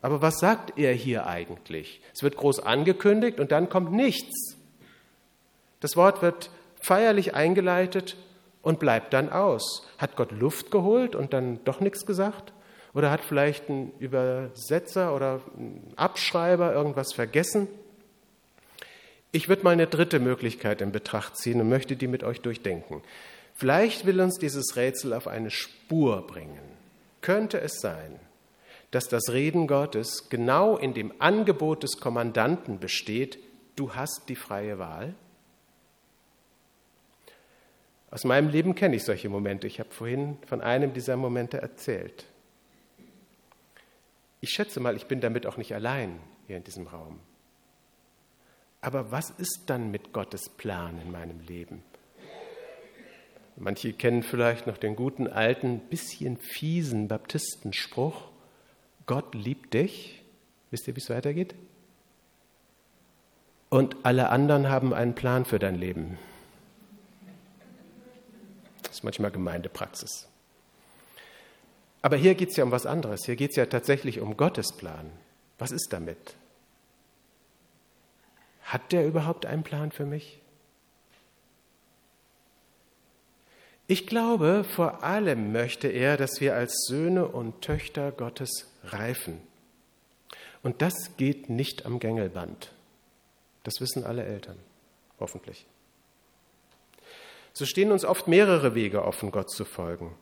Aber 0.02 0.22
was 0.22 0.40
sagt 0.40 0.78
er 0.78 0.92
hier 0.92 1.28
eigentlich? 1.28 2.02
Es 2.14 2.24
wird 2.24 2.36
groß 2.36 2.60
angekündigt 2.60 3.40
und 3.40 3.54
dann 3.54 3.70
kommt 3.70 3.94
nichts. 3.94 4.58
Das 5.80 5.96
Wort 5.96 6.22
wird 6.22 6.50
feierlich 6.82 7.34
eingeleitet 7.34 8.18
und 8.62 8.80
bleibt 8.80 9.14
dann 9.14 9.32
aus. 9.32 9.88
Hat 9.98 10.18
Gott 10.18 10.34
Luft 10.34 10.70
geholt 10.70 11.16
und 11.16 11.32
dann 11.32 11.64
doch 11.64 11.80
nichts 11.80 12.06
gesagt? 12.06 12.52
Oder 12.94 13.12
hat 13.12 13.22
vielleicht 13.22 13.70
ein 13.70 13.94
Übersetzer 13.98 15.16
oder 15.16 15.40
ein 15.58 15.94
Abschreiber 15.96 16.74
irgendwas 16.74 17.14
vergessen? 17.14 17.70
Ich 19.38 19.48
würde 19.48 19.62
mal 19.62 19.70
eine 19.70 19.86
dritte 19.86 20.20
Möglichkeit 20.20 20.82
in 20.82 20.92
Betracht 20.92 21.38
ziehen 21.38 21.62
und 21.62 21.70
möchte 21.70 21.96
die 21.96 22.08
mit 22.08 22.24
euch 22.24 22.42
durchdenken. 22.42 23.04
Vielleicht 23.54 24.08
will 24.08 24.20
uns 24.20 24.40
dieses 24.40 24.76
Rätsel 24.76 25.14
auf 25.14 25.28
eine 25.28 25.52
Spur 25.52 26.26
bringen. 26.26 26.58
Könnte 27.22 27.62
es 27.62 27.80
sein, 27.80 28.20
dass 28.90 29.10
das 29.10 29.30
Reden 29.30 29.68
Gottes 29.68 30.30
genau 30.30 30.76
in 30.76 30.96
dem 30.96 31.14
Angebot 31.20 31.84
des 31.84 32.00
Kommandanten 32.00 32.80
besteht, 32.80 33.38
du 33.76 33.94
hast 33.94 34.24
die 34.28 34.36
freie 34.36 34.80
Wahl? 34.80 35.14
Aus 38.10 38.24
meinem 38.24 38.50
Leben 38.50 38.74
kenne 38.74 38.96
ich 38.96 39.04
solche 39.04 39.30
Momente. 39.30 39.68
Ich 39.68 39.80
habe 39.80 39.92
vorhin 39.92 40.40
von 40.48 40.62
einem 40.62 40.94
dieser 40.94 41.16
Momente 41.16 41.62
erzählt. 41.62 42.26
Ich 44.42 44.50
schätze 44.50 44.80
mal, 44.80 44.96
ich 44.96 45.06
bin 45.06 45.22
damit 45.22 45.46
auch 45.46 45.58
nicht 45.58 45.76
allein 45.76 46.20
hier 46.48 46.58
in 46.58 46.64
diesem 46.64 46.88
Raum. 46.88 47.20
Aber 48.88 49.12
was 49.12 49.32
ist 49.32 49.64
dann 49.66 49.92
mit 49.92 50.14
Gottes 50.14 50.48
Plan 50.48 50.98
in 51.02 51.12
meinem 51.12 51.42
Leben? 51.42 51.84
Manche 53.58 53.92
kennen 53.92 54.24
vielleicht 54.24 54.66
noch 54.66 54.78
den 54.78 54.96
guten 54.96 55.28
alten, 55.28 55.80
bisschen 55.80 56.38
fiesen 56.38 57.10
Baptistenspruch, 57.10 58.30
Gott 59.06 59.36
liebt 59.36 59.74
dich. 59.74 60.24
Wisst 60.72 60.88
ihr, 60.88 60.96
wie 60.96 61.02
es 61.02 61.10
weitergeht? 61.10 61.54
Und 63.68 63.98
alle 64.04 64.30
anderen 64.30 64.70
haben 64.70 64.94
einen 64.94 65.16
Plan 65.16 65.44
für 65.44 65.60
dein 65.60 65.76
Leben. 65.76 66.18
Das 68.84 68.94
ist 68.94 69.04
manchmal 69.04 69.32
Gemeindepraxis. 69.32 70.30
Aber 72.02 72.16
hier 72.16 72.36
geht 72.36 72.52
es 72.52 72.56
ja 72.56 72.64
um 72.64 72.72
was 72.72 72.86
anderes. 72.86 73.26
Hier 73.26 73.36
geht 73.36 73.50
es 73.50 73.58
ja 73.58 73.66
tatsächlich 73.66 74.22
um 74.22 74.38
Gottes 74.38 74.72
Plan. 74.78 75.12
Was 75.58 75.72
ist 75.72 75.92
damit? 75.92 76.38
Hat 78.68 78.92
der 78.92 79.08
überhaupt 79.08 79.46
einen 79.46 79.64
Plan 79.64 79.94
für 79.94 80.06
mich? 80.06 80.42
Ich 83.88 84.06
glaube, 84.06 84.66
vor 84.66 85.06
allem 85.06 85.54
möchte 85.54 85.88
er, 85.88 86.18
dass 86.18 86.42
wir 86.42 86.54
als 86.54 86.86
Söhne 86.86 87.30
und 87.30 87.62
Töchter 87.62 88.12
Gottes 88.12 88.70
reifen. 88.84 89.40
Und 90.64 90.82
das 90.82 91.16
geht 91.16 91.50
nicht 91.50 91.86
am 91.86 92.00
Gängelband. 92.00 92.74
Das 93.64 93.80
wissen 93.80 94.04
alle 94.04 94.26
Eltern, 94.26 94.60
hoffentlich. 95.18 95.66
So 97.54 97.66
stehen 97.66 97.94
uns 97.94 98.04
oft 98.04 98.28
mehrere 98.28 98.76
Wege 98.76 99.06
offen, 99.06 99.32
Gott 99.32 99.50
zu 99.50 99.64
folgen. 99.64 100.14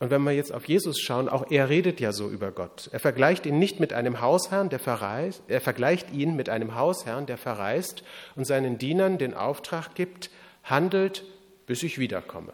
Und 0.00 0.10
wenn 0.10 0.22
wir 0.22 0.32
jetzt 0.32 0.52
auf 0.52 0.66
Jesus 0.66 1.00
schauen, 1.00 1.28
auch 1.28 1.50
er 1.50 1.68
redet 1.68 2.00
ja 2.00 2.12
so 2.12 2.28
über 2.28 2.50
Gott. 2.50 2.90
Er 2.92 3.00
vergleicht 3.00 3.46
ihn 3.46 3.58
nicht 3.58 3.80
mit 3.80 3.92
einem 3.92 4.20
Hausherrn, 4.20 4.68
der 4.68 4.80
verreist, 4.80 5.42
er 5.48 5.60
vergleicht 5.60 6.12
ihn 6.12 6.36
mit 6.36 6.48
einem 6.48 6.74
Hausherrn, 6.74 7.26
der 7.26 7.38
verreist 7.38 8.02
und 8.34 8.44
seinen 8.44 8.76
Dienern 8.76 9.18
den 9.18 9.34
Auftrag 9.34 9.94
gibt, 9.94 10.30
handelt, 10.64 11.24
bis 11.66 11.82
ich 11.82 11.98
wiederkomme. 11.98 12.52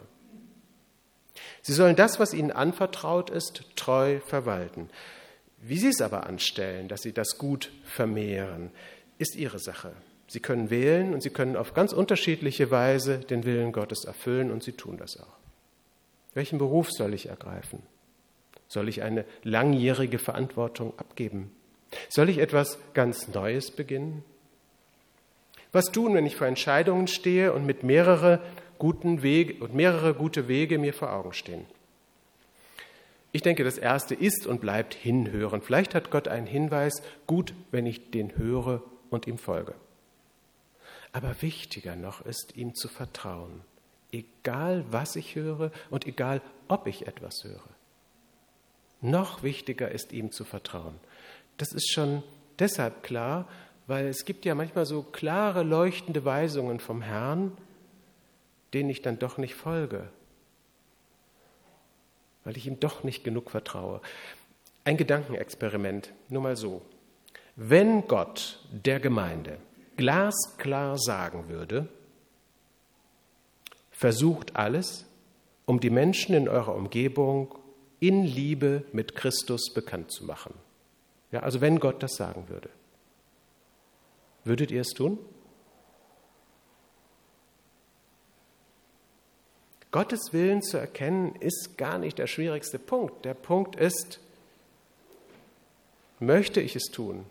Sie 1.62 1.72
sollen 1.72 1.96
das, 1.96 2.20
was 2.20 2.34
ihnen 2.34 2.52
anvertraut 2.52 3.30
ist, 3.30 3.64
treu 3.74 4.20
verwalten. 4.20 4.90
Wie 5.58 5.78
sie 5.78 5.88
es 5.88 6.00
aber 6.00 6.26
anstellen, 6.26 6.88
dass 6.88 7.02
sie 7.02 7.12
das 7.12 7.36
gut 7.38 7.70
vermehren, 7.84 8.70
ist 9.18 9.36
ihre 9.36 9.58
Sache. 9.58 9.92
Sie 10.26 10.40
können 10.40 10.70
wählen 10.70 11.12
und 11.12 11.22
sie 11.22 11.30
können 11.30 11.56
auf 11.56 11.74
ganz 11.74 11.92
unterschiedliche 11.92 12.70
Weise 12.70 13.18
den 13.18 13.44
Willen 13.44 13.72
Gottes 13.72 14.04
erfüllen 14.04 14.50
und 14.50 14.62
sie 14.62 14.72
tun 14.72 14.96
das 14.96 15.18
auch. 15.18 15.39
Welchen 16.34 16.58
Beruf 16.58 16.90
soll 16.90 17.14
ich 17.14 17.26
ergreifen? 17.26 17.82
Soll 18.68 18.88
ich 18.88 19.02
eine 19.02 19.24
langjährige 19.42 20.18
Verantwortung 20.18 20.96
abgeben? 20.98 21.50
Soll 22.08 22.28
ich 22.28 22.38
etwas 22.38 22.78
ganz 22.94 23.28
Neues 23.28 23.72
beginnen? 23.72 24.24
Was 25.72 25.86
tun, 25.86 26.14
wenn 26.14 26.26
ich 26.26 26.36
vor 26.36 26.46
Entscheidungen 26.46 27.08
stehe 27.08 27.52
und 27.52 27.66
mit 27.66 27.82
mehrere 27.82 28.40
guten 28.78 29.22
Wege 29.22 29.62
und 29.62 29.74
mehrere 29.74 30.14
gute 30.14 30.46
Wege 30.46 30.78
mir 30.78 30.94
vor 30.94 31.12
Augen 31.12 31.32
stehen? 31.32 31.66
Ich 33.32 33.42
denke, 33.42 33.62
das 33.62 33.78
erste 33.78 34.14
ist 34.14 34.46
und 34.46 34.60
bleibt 34.60 34.94
hinhören. 34.94 35.62
Vielleicht 35.62 35.94
hat 35.94 36.10
Gott 36.10 36.26
einen 36.26 36.46
Hinweis, 36.46 37.02
gut, 37.26 37.54
wenn 37.70 37.86
ich 37.86 38.10
den 38.10 38.36
höre 38.36 38.82
und 39.08 39.26
ihm 39.28 39.38
folge. 39.38 39.74
Aber 41.12 41.40
wichtiger 41.40 41.96
noch 41.96 42.24
ist, 42.24 42.56
ihm 42.56 42.74
zu 42.74 42.88
vertrauen 42.88 43.62
egal 44.12 44.84
was 44.90 45.16
ich 45.16 45.34
höre 45.34 45.70
und 45.90 46.06
egal 46.06 46.40
ob 46.68 46.86
ich 46.86 47.06
etwas 47.06 47.44
höre. 47.44 47.62
Noch 49.00 49.42
wichtiger 49.42 49.90
ist 49.90 50.12
ihm 50.12 50.30
zu 50.30 50.44
vertrauen. 50.44 50.94
Das 51.56 51.72
ist 51.72 51.90
schon 51.92 52.22
deshalb 52.58 53.02
klar, 53.02 53.48
weil 53.86 54.06
es 54.06 54.24
gibt 54.24 54.44
ja 54.44 54.54
manchmal 54.54 54.86
so 54.86 55.02
klare, 55.02 55.62
leuchtende 55.62 56.24
Weisungen 56.24 56.80
vom 56.80 57.02
Herrn, 57.02 57.56
denen 58.72 58.90
ich 58.90 59.02
dann 59.02 59.18
doch 59.18 59.36
nicht 59.38 59.54
folge, 59.54 60.08
weil 62.44 62.56
ich 62.56 62.66
ihm 62.66 62.78
doch 62.78 63.02
nicht 63.02 63.24
genug 63.24 63.50
vertraue. 63.50 64.00
Ein 64.84 64.96
Gedankenexperiment, 64.96 66.12
nur 66.28 66.42
mal 66.42 66.56
so. 66.56 66.82
Wenn 67.56 68.06
Gott 68.06 68.60
der 68.70 69.00
Gemeinde 69.00 69.58
glasklar 69.96 70.96
sagen 70.98 71.48
würde, 71.48 71.88
Versucht 74.00 74.56
alles, 74.56 75.04
um 75.66 75.78
die 75.78 75.90
Menschen 75.90 76.34
in 76.34 76.48
eurer 76.48 76.74
Umgebung 76.74 77.54
in 77.98 78.24
Liebe 78.24 78.82
mit 78.92 79.14
Christus 79.14 79.74
bekannt 79.74 80.10
zu 80.10 80.24
machen. 80.24 80.54
Ja, 81.32 81.40
also 81.40 81.60
wenn 81.60 81.78
Gott 81.80 82.02
das 82.02 82.14
sagen 82.14 82.48
würde. 82.48 82.70
Würdet 84.42 84.70
ihr 84.70 84.80
es 84.80 84.94
tun? 84.94 85.18
Gottes 89.90 90.32
Willen 90.32 90.62
zu 90.62 90.78
erkennen 90.78 91.34
ist 91.34 91.76
gar 91.76 91.98
nicht 91.98 92.16
der 92.16 92.26
schwierigste 92.26 92.78
Punkt. 92.78 93.26
Der 93.26 93.34
Punkt 93.34 93.76
ist, 93.76 94.18
möchte 96.20 96.62
ich 96.62 96.74
es 96.74 96.84
tun? 96.84 97.26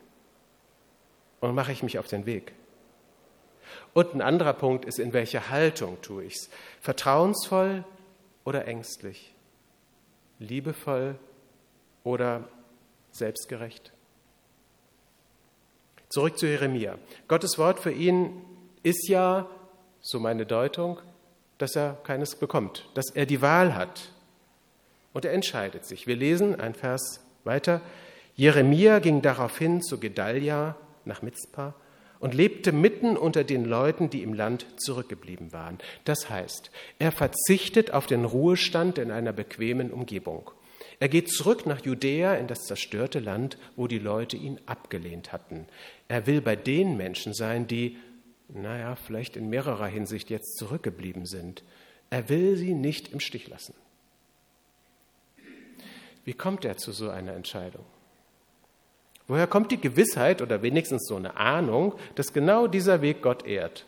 Und 1.39 1.55
mache 1.55 1.71
ich 1.71 1.81
mich 1.81 1.97
auf 1.97 2.05
den 2.05 2.27
Weg? 2.27 2.53
Und 3.93 4.13
ein 4.13 4.21
anderer 4.21 4.53
Punkt 4.53 4.85
ist, 4.85 4.99
in 4.99 5.13
welcher 5.13 5.49
Haltung 5.49 6.01
tue 6.01 6.25
ich 6.25 6.35
es? 6.35 6.49
Vertrauensvoll 6.81 7.83
oder 8.43 8.65
ängstlich? 8.67 9.33
Liebevoll 10.39 11.15
oder 12.03 12.47
selbstgerecht? 13.11 13.91
Zurück 16.09 16.37
zu 16.39 16.47
Jeremia. 16.47 16.97
Gottes 17.27 17.57
Wort 17.57 17.79
für 17.79 17.91
ihn 17.91 18.41
ist 18.83 19.07
ja, 19.09 19.47
so 20.01 20.19
meine 20.19 20.45
Deutung, 20.45 20.99
dass 21.57 21.75
er 21.75 21.97
keines 22.03 22.35
bekommt, 22.35 22.89
dass 22.93 23.11
er 23.13 23.25
die 23.25 23.41
Wahl 23.41 23.75
hat. 23.75 24.13
Und 25.13 25.25
er 25.25 25.33
entscheidet 25.33 25.85
sich. 25.85 26.07
Wir 26.07 26.15
lesen 26.15 26.59
ein 26.59 26.73
Vers 26.73 27.19
weiter. 27.43 27.81
Jeremia 28.35 28.99
ging 28.99 29.21
daraufhin 29.21 29.81
zu 29.81 29.99
Gedalia 29.99 30.77
nach 31.03 31.21
Mitzpah 31.21 31.75
und 32.19 32.33
lebte 32.33 32.71
mitten 32.71 33.17
unter 33.17 33.43
den 33.43 33.65
Leuten, 33.65 34.09
die 34.09 34.23
im 34.23 34.33
Land 34.33 34.65
zurückgeblieben 34.77 35.53
waren. 35.53 35.77
Das 36.03 36.29
heißt, 36.29 36.71
er 36.99 37.11
verzichtet 37.11 37.91
auf 37.91 38.07
den 38.07 38.25
Ruhestand 38.25 38.97
in 38.97 39.11
einer 39.11 39.33
bequemen 39.33 39.91
Umgebung. 39.91 40.51
Er 40.99 41.07
geht 41.07 41.29
zurück 41.29 41.65
nach 41.65 41.85
Judäa 41.85 42.35
in 42.35 42.47
das 42.47 42.59
zerstörte 42.65 43.19
Land, 43.19 43.57
wo 43.77 43.87
die 43.87 43.99
Leute 43.99 44.35
ihn 44.35 44.59
abgelehnt 44.65 45.31
hatten. 45.31 45.65
Er 46.09 46.27
will 46.27 46.41
bei 46.41 46.57
den 46.57 46.97
Menschen 46.97 47.33
sein, 47.33 47.67
die, 47.67 47.97
naja, 48.49 48.95
vielleicht 48.95 49.37
in 49.37 49.49
mehrerer 49.49 49.87
Hinsicht 49.87 50.29
jetzt 50.29 50.57
zurückgeblieben 50.57 51.25
sind, 51.25 51.63
Er 52.11 52.27
will 52.27 52.57
sie 52.57 52.73
nicht 52.73 53.09
im 53.09 53.19
Stich 53.19 53.47
lassen. 53.49 53.75
Wie 56.25 56.33
kommt 56.33 56.65
er 56.65 56.77
zu 56.77 56.91
so 56.91 57.09
einer 57.09 57.33
Entscheidung? 57.33 57.85
Woher 59.29 59.45
kommt 59.45 59.71
die 59.71 59.79
Gewissheit 59.79 60.41
oder 60.41 60.63
wenigstens 60.63 61.07
so 61.07 61.15
eine 61.15 61.37
Ahnung, 61.37 61.93
dass 62.15 62.33
genau 62.33 62.65
dieser 62.65 63.03
Weg 63.03 63.21
Gott 63.21 63.45
ehrt? 63.45 63.85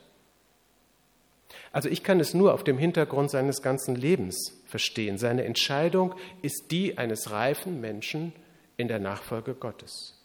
Also 1.71 1.89
ich 1.89 2.03
kann 2.03 2.19
es 2.19 2.35
nur 2.35 2.53
auf 2.53 2.63
dem 2.63 2.77
Hintergrund 2.77 3.31
seines 3.31 3.63
ganzen 3.63 3.95
Lebens 3.95 4.61
verstehen. 4.67 5.17
Seine 5.17 5.43
Entscheidung 5.43 6.13
ist 6.43 6.67
die 6.69 6.99
eines 6.99 7.31
reifen 7.31 7.81
Menschen 7.81 8.33
in 8.77 8.87
der 8.87 8.99
Nachfolge 8.99 9.55
Gottes. 9.55 10.15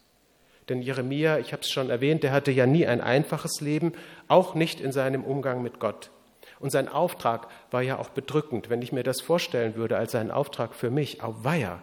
Denn 0.69 0.83
Jeremia, 0.83 1.39
ich 1.39 1.53
habe 1.55 1.63
es 1.63 1.71
schon 1.71 1.89
erwähnt, 1.89 2.23
der 2.23 2.33
hatte 2.33 2.51
ja 2.51 2.67
nie 2.67 2.87
ein 2.87 3.01
einfaches 3.01 3.63
Leben, 3.63 3.93
auch 4.29 4.55
nicht 4.55 4.83
in 4.83 4.93
seinem 4.93 5.25
Umgang 5.25 5.63
mit 5.63 5.81
Gott. 5.81 6.11
Und 6.59 6.71
sein 6.71 6.89
Auftrag 6.89 7.49
war 7.71 7.81
ja 7.81 7.99
auch 7.99 8.11
bedrückend, 8.11 8.69
wenn 8.69 8.83
ich 8.83 8.93
mir 8.93 9.03
das 9.03 9.23
vorstellen 9.23 9.77
würde 9.77 9.97
als 9.97 10.13
seinen 10.13 10.31
Auftrag 10.31 10.75
für 10.75 10.91
mich. 10.91 11.23
Auf 11.23 11.45
Weiher, 11.45 11.81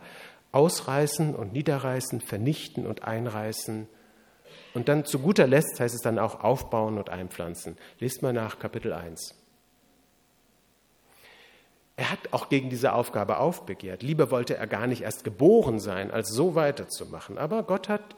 ausreißen 0.54 1.36
und 1.36 1.52
niederreißen, 1.52 2.22
vernichten 2.22 2.88
und 2.88 3.04
einreißen. 3.04 3.88
Und 4.74 4.88
dann 4.88 5.04
zu 5.04 5.20
guter 5.20 5.48
Letzt 5.48 5.80
heißt 5.80 5.94
es 5.94 6.02
dann 6.02 6.20
auch 6.20 6.44
aufbauen 6.44 6.98
und 6.98 7.10
einpflanzen. 7.10 7.78
Lest 8.00 8.22
mal 8.22 8.34
nach 8.34 8.60
Kapitel 8.60 8.94
1. 8.94 9.36
Er 11.96 12.12
hat 12.12 12.20
auch 12.32 12.50
gegen 12.50 12.70
diese 12.70 12.94
Aufgabe 12.94 13.38
aufbegehrt. 13.38 14.02
Lieber 14.02 14.32
wollte 14.32 14.56
er 14.56 14.66
gar 14.66 14.88
nicht 14.88 15.02
erst 15.02 15.24
geboren 15.24 15.80
sein, 15.80 16.10
als 16.10 16.30
so 16.30 16.56
weiterzumachen. 16.56 17.38
Aber 17.38 17.64
Gott 17.64 17.90
hat 17.90 18.16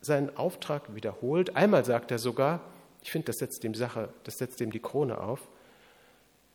seinen 0.00 0.34
Auftrag 0.36 0.94
wiederholt. 0.94 1.56
Einmal 1.56 1.84
sagt 1.84 2.10
er 2.10 2.18
sogar, 2.18 2.60
ich 3.02 3.10
finde, 3.10 3.26
das 3.26 3.36
setzt 3.36 3.62
dem 3.64 3.74
Sache, 3.74 4.10
das 4.24 4.36
setzt 4.36 4.60
dem 4.60 4.70
die 4.70 4.80
Krone 4.80 5.20
auf. 5.20 5.48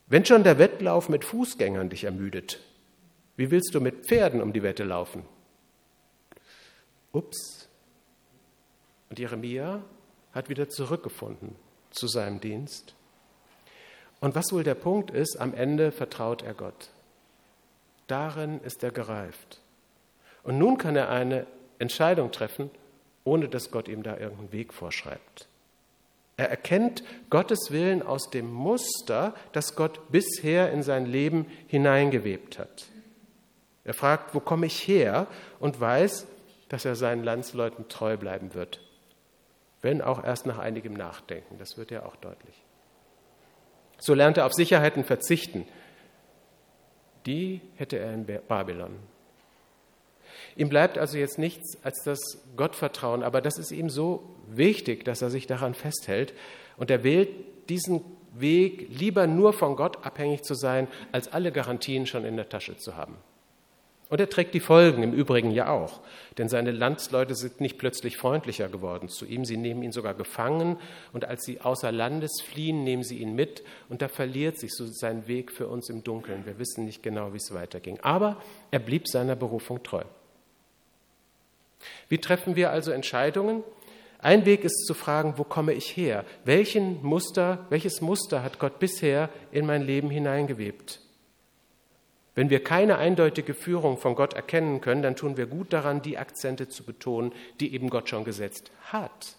Wenn 0.08 0.26
schon 0.26 0.44
der 0.44 0.60
Wettlauf 0.60 1.10
mit 1.10 1.26
Fußgängern 1.26 1.90
dich 1.90 2.04
ermüdet, 2.04 2.60
wie 3.36 3.50
willst 3.52 3.74
du 3.74 3.82
mit 3.82 4.06
Pferden 4.06 4.42
um 4.42 4.54
die 4.54 4.64
Wette 4.64 4.84
laufen? 4.84 5.26
Ups. 7.12 7.68
Und 9.10 9.20
Jeremia 9.20 9.84
hat 10.34 10.50
wieder 10.50 10.70
zurückgefunden 10.70 11.56
zu 11.92 12.08
seinem 12.08 12.40
Dienst. 12.40 12.96
Und 14.20 14.36
was 14.36 14.52
wohl 14.52 14.64
der 14.64 14.76
Punkt 14.76 15.12
ist, 15.12 15.40
am 15.40 15.54
Ende 15.54 15.92
vertraut 15.92 16.42
er 16.42 16.54
Gott. 16.54 16.90
Darin 18.08 18.62
ist 18.62 18.84
er 18.84 18.92
gereift. 18.92 19.62
Und 20.44 20.58
nun 20.58 20.78
kann 20.78 20.96
er 20.96 21.10
eine 21.10 21.46
Entscheidung 21.80 22.32
treffen, 22.32 22.70
ohne 23.24 23.48
dass 23.48 23.72
Gott 23.72 23.88
ihm 23.88 24.04
da 24.04 24.18
irgendeinen 24.18 24.52
Weg 24.52 24.74
vorschreibt. 24.74 25.48
Er 26.36 26.50
erkennt 26.50 27.04
Gottes 27.30 27.70
Willen 27.70 28.02
aus 28.02 28.30
dem 28.30 28.52
Muster, 28.52 29.36
das 29.52 29.76
Gott 29.76 30.12
bisher 30.12 30.72
in 30.72 30.84
sein 30.84 31.06
Leben 31.06 31.46
hineingewebt 31.68 32.58
hat. 32.58 32.88
Er 33.86 33.94
fragt, 33.94 34.34
wo 34.34 34.40
komme 34.40 34.66
ich 34.66 34.88
her? 34.88 35.28
und 35.60 35.80
weiß, 35.80 36.28
dass 36.70 36.86
er 36.86 36.96
seinen 36.96 37.24
Landsleuten 37.24 37.88
treu 37.88 38.18
bleiben 38.18 38.54
wird. 38.54 38.80
Wenn 39.82 40.02
auch 40.02 40.24
erst 40.24 40.46
nach 40.46 40.58
einigem 40.58 40.94
Nachdenken. 40.94 41.58
Das 41.58 41.78
wird 41.78 41.92
ja 41.92 42.06
auch 42.06 42.16
deutlich. 42.16 42.56
So 44.00 44.14
lernt 44.14 44.38
er 44.38 44.46
auf 44.46 44.54
Sicherheiten 44.54 45.04
verzichten. 45.04 45.68
Die 47.26 47.62
hätte 47.76 48.00
er 48.00 48.14
in 48.14 48.26
Babylon. 48.26 48.96
Ihm 50.56 50.70
bleibt 50.70 50.98
also 50.98 51.18
jetzt 51.18 51.38
nichts 51.38 51.78
als 51.84 52.04
das 52.04 52.20
Gottvertrauen, 52.56 53.24
aber 53.24 53.42
das 53.42 53.58
ist 53.58 53.72
ihm 53.72 53.90
so 53.90 54.36
wichtig, 54.48 55.06
dass 55.06 55.22
er 55.22 55.30
sich 55.30 55.48
daran 55.48 55.74
festhält 55.74 56.34
und 56.78 56.92
er 56.92 57.04
wählt 57.04 57.30
diesen 57.70 58.04
Weg, 58.34 58.88
lieber 58.90 59.28
nur 59.28 59.54
von 59.54 59.76
Gott 59.76 60.06
abhängig 60.06 60.44
zu 60.44 60.56
sein, 60.56 60.88
als 61.12 61.32
alle 61.32 61.52
Garantien 61.52 62.08
schon 62.08 62.26
in 62.26 62.36
der 62.36 62.50
Tasche 62.50 62.78
zu 62.78 62.98
haben. 62.98 63.16
Und 64.14 64.20
er 64.20 64.30
trägt 64.30 64.54
die 64.54 64.60
Folgen 64.60 65.02
im 65.02 65.12
Übrigen 65.12 65.50
ja 65.50 65.72
auch, 65.72 66.00
denn 66.38 66.48
seine 66.48 66.70
Landsleute 66.70 67.34
sind 67.34 67.60
nicht 67.60 67.80
plötzlich 67.80 68.16
freundlicher 68.16 68.70
geworden 68.70 69.10
zu 69.10 69.26
ihm, 69.26 69.44
sie 69.44 69.58
nehmen 69.58 69.82
ihn 69.82 69.92
sogar 69.92 70.14
gefangen 70.14 70.78
und 71.14 71.26
als 71.26 71.46
sie 71.46 71.62
außer 71.62 71.92
Landes 71.92 72.40
fliehen, 72.40 72.84
nehmen 72.84 73.02
sie 73.02 73.18
ihn 73.18 73.34
mit 73.34 73.64
und 73.90 74.04
da 74.04 74.08
verliert 74.10 74.60
sich 74.60 74.76
so 74.76 74.86
sein 74.86 75.28
Weg 75.28 75.52
für 75.52 75.68
uns 75.68 75.90
im 75.90 76.04
Dunkeln. 76.04 76.46
Wir 76.46 76.60
wissen 76.60 76.86
nicht 76.86 77.02
genau, 77.02 77.34
wie 77.34 77.38
es 77.38 77.56
weiterging. 77.56 78.02
Aber 78.02 78.40
er 78.70 78.78
blieb 78.78 79.08
seiner 79.08 79.36
Berufung 79.36 79.82
treu. 79.82 80.04
Wie 82.08 82.20
treffen 82.20 82.56
wir 82.56 82.70
also 82.70 82.92
Entscheidungen? 82.92 83.64
Ein 84.20 84.46
Weg 84.46 84.64
ist 84.64 84.86
zu 84.86 84.94
fragen, 84.94 85.40
wo 85.40 85.44
komme 85.44 85.74
ich 85.74 85.98
her? 85.98 86.24
Welchen 86.46 87.02
Muster, 87.02 87.66
welches 87.72 88.00
Muster 88.00 88.44
hat 88.44 88.60
Gott 88.60 88.78
bisher 88.78 89.32
in 89.52 89.66
mein 89.66 89.82
Leben 89.82 90.12
hineingewebt? 90.12 91.00
Wenn 92.36 92.50
wir 92.50 92.64
keine 92.64 92.98
eindeutige 92.98 93.54
Führung 93.54 93.98
von 93.98 94.16
Gott 94.16 94.34
erkennen 94.34 94.82
können, 94.82 95.04
dann 95.04 95.16
tun 95.16 95.38
wir 95.38 95.46
gut 95.46 95.72
daran, 95.72 96.02
die 96.02 96.18
Akzente 96.18 96.68
zu 96.68 96.84
betonen, 96.84 97.32
die 97.60 97.74
eben 97.74 97.90
Gott 97.90 98.10
schon 98.10 98.24
gesetzt 98.24 98.72
hat. 98.82 99.36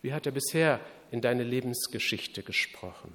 Wie 0.00 0.12
hat 0.12 0.26
er 0.26 0.32
bisher 0.32 0.80
in 1.10 1.20
deine 1.20 1.42
Lebensgeschichte 1.42 2.42
gesprochen? 2.42 3.12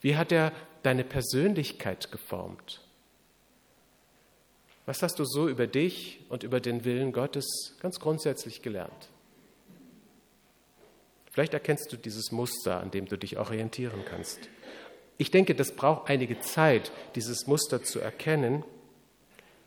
Wie 0.00 0.16
hat 0.16 0.32
er 0.32 0.52
deine 0.82 1.04
Persönlichkeit 1.04 2.10
geformt? 2.10 2.82
Was 4.86 5.02
hast 5.02 5.18
du 5.18 5.24
so 5.24 5.48
über 5.48 5.66
dich 5.66 6.20
und 6.28 6.44
über 6.44 6.60
den 6.60 6.84
Willen 6.84 7.12
Gottes 7.12 7.76
ganz 7.80 8.00
grundsätzlich 8.00 8.62
gelernt? 8.62 9.10
Vielleicht 11.30 11.52
erkennst 11.52 11.92
du 11.92 11.96
dieses 11.96 12.32
Muster, 12.32 12.80
an 12.80 12.90
dem 12.90 13.06
du 13.06 13.16
dich 13.16 13.38
orientieren 13.38 14.04
kannst. 14.04 14.48
Ich 15.18 15.30
denke, 15.32 15.54
das 15.54 15.72
braucht 15.72 16.08
einige 16.08 16.38
Zeit, 16.40 16.92
dieses 17.16 17.46
Muster 17.46 17.82
zu 17.82 18.00
erkennen. 18.00 18.64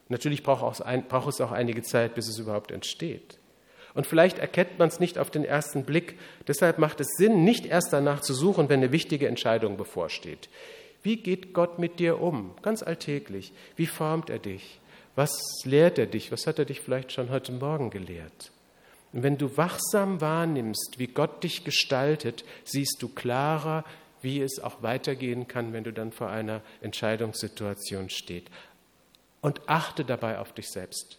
Natürlich 0.08 0.44
braucht 0.44 0.80
es 0.80 1.42
auch 1.42 1.52
einige 1.52 1.84
Zeit, 1.84 2.16
bis 2.16 2.28
es 2.28 2.40
überhaupt 2.40 2.72
entsteht. 2.72 3.38
Und 3.94 4.08
vielleicht 4.08 4.40
erkennt 4.40 4.80
man 4.80 4.88
es 4.88 5.02
nicht 5.02 5.18
auf 5.18 5.30
den 5.30 5.44
ersten 5.44 5.84
Blick. 5.84 6.18
Deshalb 6.48 6.80
macht 6.80 7.02
es 7.02 7.08
Sinn, 7.18 7.44
nicht 7.44 7.66
erst 7.66 7.92
danach 7.92 8.22
zu 8.22 8.34
suchen, 8.34 8.70
wenn 8.70 8.80
eine 8.80 8.94
wichtige 8.94 9.28
Entscheidung 9.28 9.76
bevorsteht. 9.76 10.50
Wie 11.04 11.18
geht 11.18 11.54
Gott 11.54 11.80
mit 11.80 12.00
dir 12.00 12.22
um? 12.22 12.52
Ganz 12.62 12.84
alltäglich. 12.84 13.52
Wie 13.76 13.88
formt 13.88 14.30
er 14.30 14.40
dich? 14.40 14.80
Was 15.16 15.38
lehrt 15.66 16.00
er 16.00 16.06
dich? 16.06 16.32
Was 16.32 16.48
hat 16.48 16.60
er 16.60 16.66
dich 16.66 16.80
vielleicht 16.80 17.12
schon 17.12 17.30
heute 17.30 17.52
Morgen 17.52 17.90
gelehrt? 17.90 18.52
Und 19.12 19.24
wenn 19.24 19.38
du 19.38 19.58
wachsam 19.58 20.22
wahrnimmst, 20.22 20.96
wie 20.98 21.08
Gott 21.08 21.44
dich 21.44 21.66
gestaltet, 21.66 22.46
siehst 22.64 22.98
du 23.02 23.10
klarer, 23.10 23.84
wie 24.22 24.42
es 24.42 24.60
auch 24.60 24.82
weitergehen 24.84 25.48
kann, 25.48 25.74
wenn 25.74 25.84
du 25.84 25.94
dann 25.94 26.12
vor 26.12 26.30
einer 26.30 26.62
Entscheidungssituation 26.82 28.10
stehst. 28.10 28.48
Und 29.42 29.68
achte 29.68 30.06
dabei 30.06 30.38
auf 30.40 30.54
dich 30.54 30.70
selbst. 30.70 31.18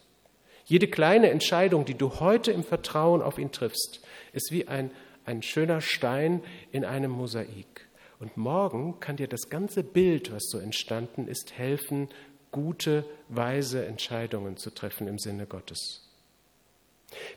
Jede 0.65 0.87
kleine 0.87 1.29
Entscheidung, 1.29 1.83
die 1.83 1.95
du 1.95 2.19
heute 2.19 2.51
im 2.51 2.63
Vertrauen 2.63 3.21
auf 3.21 3.37
ihn 3.37 3.51
triffst, 3.51 4.01
ist 4.31 4.51
wie 4.51 4.67
ein, 4.67 4.91
ein 5.25 5.41
schöner 5.41 5.81
Stein 5.81 6.41
in 6.71 6.85
einem 6.85 7.11
Mosaik. 7.11 7.87
Und 8.19 8.37
morgen 8.37 9.01
kann 9.01 9.17
dir 9.17 9.27
das 9.27 9.49
ganze 9.49 9.83
Bild, 9.83 10.31
was 10.31 10.43
so 10.47 10.57
entstanden 10.57 11.27
ist, 11.27 11.57
helfen, 11.57 12.07
gute, 12.51 13.03
weise 13.27 13.85
Entscheidungen 13.85 14.55
zu 14.55 14.69
treffen 14.69 15.07
im 15.07 15.19
Sinne 15.19 15.45
Gottes. 15.45 16.12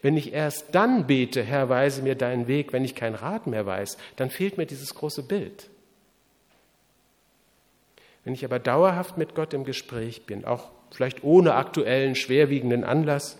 Wenn 0.02 0.16
ich 0.16 0.32
erst 0.32 0.66
dann 0.72 1.06
bete, 1.06 1.42
Herr, 1.42 1.68
weise 1.68 2.02
mir 2.02 2.14
deinen 2.14 2.48
Weg, 2.48 2.72
wenn 2.72 2.84
ich 2.84 2.94
keinen 2.94 3.14
Rat 3.14 3.46
mehr 3.46 3.66
weiß, 3.66 3.96
dann 4.16 4.30
fehlt 4.30 4.58
mir 4.58 4.66
dieses 4.66 4.94
große 4.94 5.22
Bild. 5.22 5.68
Wenn 8.24 8.34
ich 8.34 8.44
aber 8.44 8.58
dauerhaft 8.58 9.18
mit 9.18 9.34
Gott 9.34 9.54
im 9.54 9.64
Gespräch 9.64 10.26
bin, 10.26 10.44
auch 10.44 10.70
vielleicht 10.90 11.22
ohne 11.22 11.54
aktuellen, 11.54 12.16
schwerwiegenden 12.16 12.82
Anlass, 12.82 13.38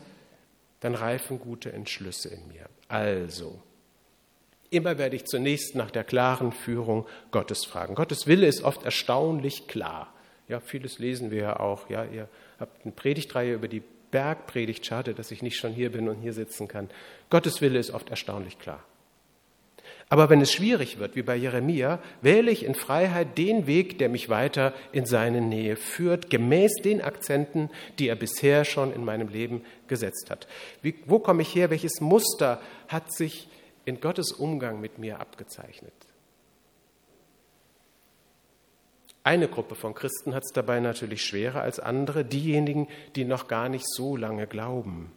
dann 0.81 0.94
reifen 0.94 1.40
gute 1.40 1.72
Entschlüsse 1.72 2.29
in 2.29 2.46
mir. 2.49 2.66
Also, 2.88 3.61
immer 4.70 4.99
werde 4.99 5.16
ich 5.16 5.25
zunächst 5.25 5.75
nach 5.75 5.90
der 5.90 6.05
klaren 6.05 6.53
Führung 6.53 7.07
Gottes 7.33 7.64
fragen. 7.64 7.94
Gottes 7.94 8.27
Wille 8.27 8.46
ist 8.46 8.62
oft 8.62 8.85
erstaunlich 8.85 9.66
klar. 9.66 10.12
Ja, 10.49 10.61
vieles 10.61 10.99
lesen 11.01 11.31
wir 11.33 11.40
ja 11.40 11.61
auch. 11.61 11.90
Ja, 11.90 12.05
ihr 12.05 12.29
habt 12.61 12.85
eine 12.85 12.92
Predigtreihe 12.92 13.55
über 13.55 13.66
die 13.66 13.83
Bergpredigt. 14.11 14.85
Schade, 14.87 15.14
dass 15.14 15.31
ich 15.31 15.42
nicht 15.42 15.57
schon 15.57 15.73
hier 15.73 15.92
bin 15.92 16.09
und 16.09 16.21
hier 16.21 16.33
sitzen 16.33 16.69
kann. 16.69 16.88
Gottes 17.31 17.61
Wille 17.61 17.79
ist 17.79 17.90
oft 17.90 18.11
erstaunlich 18.11 18.59
klar. 18.59 18.85
Aber 20.09 20.31
wenn 20.31 20.40
es 20.40 20.53
schwierig 20.53 20.99
wird, 20.99 21.16
wie 21.16 21.23
bei 21.23 21.35
Jeremia, 21.35 21.99
wähle 22.23 22.53
ich 22.53 22.64
in 22.64 22.77
Freiheit 22.77 23.37
den 23.38 23.66
Weg, 23.66 23.99
der 23.99 24.09
mich 24.09 24.29
weiter 24.29 24.73
in 24.92 25.05
seine 25.05 25.40
Nähe 25.40 25.75
führt, 25.75 26.31
gemäß 26.31 26.77
den 26.77 27.03
Akzenten, 27.03 27.71
die 27.99 28.09
er 28.09 28.14
bisher 28.14 28.64
schon 28.64 28.92
in 28.92 29.05
meinem 29.05 29.29
Leben 29.29 29.64
gesetzt 29.88 30.31
hat. 30.31 30.47
Wie, 30.81 30.95
wo 31.07 31.19
komme 31.19 31.42
ich 31.42 31.55
her? 31.55 31.71
Welches 31.71 32.01
Muster 32.01 32.61
hat 32.87 33.12
sich 33.12 33.49
in 33.85 34.01
Gottes 34.01 34.31
Umgang 34.31 34.81
mit 34.81 34.99
mir 34.99 35.19
abgezeichnet? 35.19 35.92
Eine 39.26 39.48
Gruppe 39.48 39.74
von 39.74 39.92
Christen 39.92 40.36
hat 40.36 40.44
es 40.44 40.52
dabei 40.52 40.78
natürlich 40.78 41.24
schwerer 41.24 41.60
als 41.60 41.80
andere, 41.80 42.24
diejenigen, 42.24 42.86
die 43.16 43.24
noch 43.24 43.48
gar 43.48 43.68
nicht 43.68 43.84
so 43.88 44.14
lange 44.16 44.46
glauben. 44.46 45.10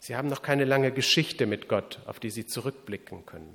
Sie 0.00 0.16
haben 0.16 0.26
noch 0.26 0.42
keine 0.42 0.64
lange 0.64 0.90
Geschichte 0.90 1.46
mit 1.46 1.68
Gott, 1.68 2.00
auf 2.06 2.18
die 2.18 2.30
sie 2.30 2.46
zurückblicken 2.46 3.24
können. 3.26 3.54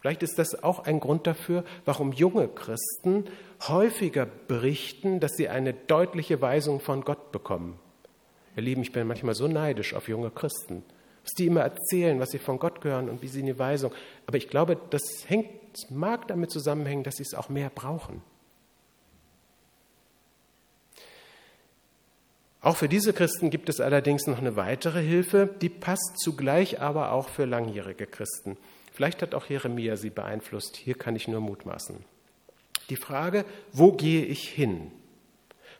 Vielleicht 0.00 0.22
ist 0.22 0.38
das 0.38 0.64
auch 0.64 0.86
ein 0.86 0.98
Grund 0.98 1.26
dafür, 1.26 1.62
warum 1.84 2.12
junge 2.12 2.48
Christen 2.48 3.26
häufiger 3.68 4.24
berichten, 4.24 5.20
dass 5.20 5.32
sie 5.32 5.50
eine 5.50 5.74
deutliche 5.74 6.40
Weisung 6.40 6.80
von 6.80 7.02
Gott 7.02 7.32
bekommen. 7.32 7.78
Ihr 8.56 8.62
Lieben, 8.62 8.80
ich 8.80 8.92
bin 8.92 9.06
manchmal 9.08 9.34
so 9.34 9.46
neidisch 9.46 9.92
auf 9.92 10.08
junge 10.08 10.30
Christen, 10.30 10.84
was 11.22 11.32
die 11.32 11.48
immer 11.48 11.60
erzählen, 11.60 12.18
was 12.18 12.30
sie 12.30 12.38
von 12.38 12.58
Gott 12.58 12.82
hören 12.82 13.10
und 13.10 13.20
wie 13.20 13.28
sie 13.28 13.42
eine 13.42 13.58
Weisung. 13.58 13.92
Aber 14.26 14.38
ich 14.38 14.48
glaube, 14.48 14.78
das 14.88 15.02
hängt, 15.28 15.50
das 15.72 15.90
mag 15.90 16.28
damit 16.28 16.50
zusammenhängen, 16.50 17.04
dass 17.04 17.16
sie 17.16 17.22
es 17.22 17.34
auch 17.34 17.48
mehr 17.48 17.70
brauchen. 17.70 18.22
Auch 22.62 22.76
für 22.76 22.88
diese 22.88 23.12
Christen 23.12 23.48
gibt 23.48 23.70
es 23.70 23.80
allerdings 23.80 24.26
noch 24.26 24.38
eine 24.38 24.56
weitere 24.56 25.00
Hilfe, 25.02 25.48
die 25.62 25.70
passt 25.70 26.18
zugleich 26.18 26.80
aber 26.80 27.12
auch 27.12 27.28
für 27.30 27.46
langjährige 27.46 28.06
Christen. 28.06 28.58
Vielleicht 28.92 29.22
hat 29.22 29.34
auch 29.34 29.46
Jeremia 29.46 29.96
sie 29.96 30.10
beeinflusst. 30.10 30.76
Hier 30.76 30.94
kann 30.94 31.16
ich 31.16 31.26
nur 31.26 31.40
mutmaßen. 31.40 32.04
Die 32.90 32.96
Frage, 32.96 33.46
wo 33.72 33.92
gehe 33.92 34.24
ich 34.26 34.46
hin? 34.48 34.92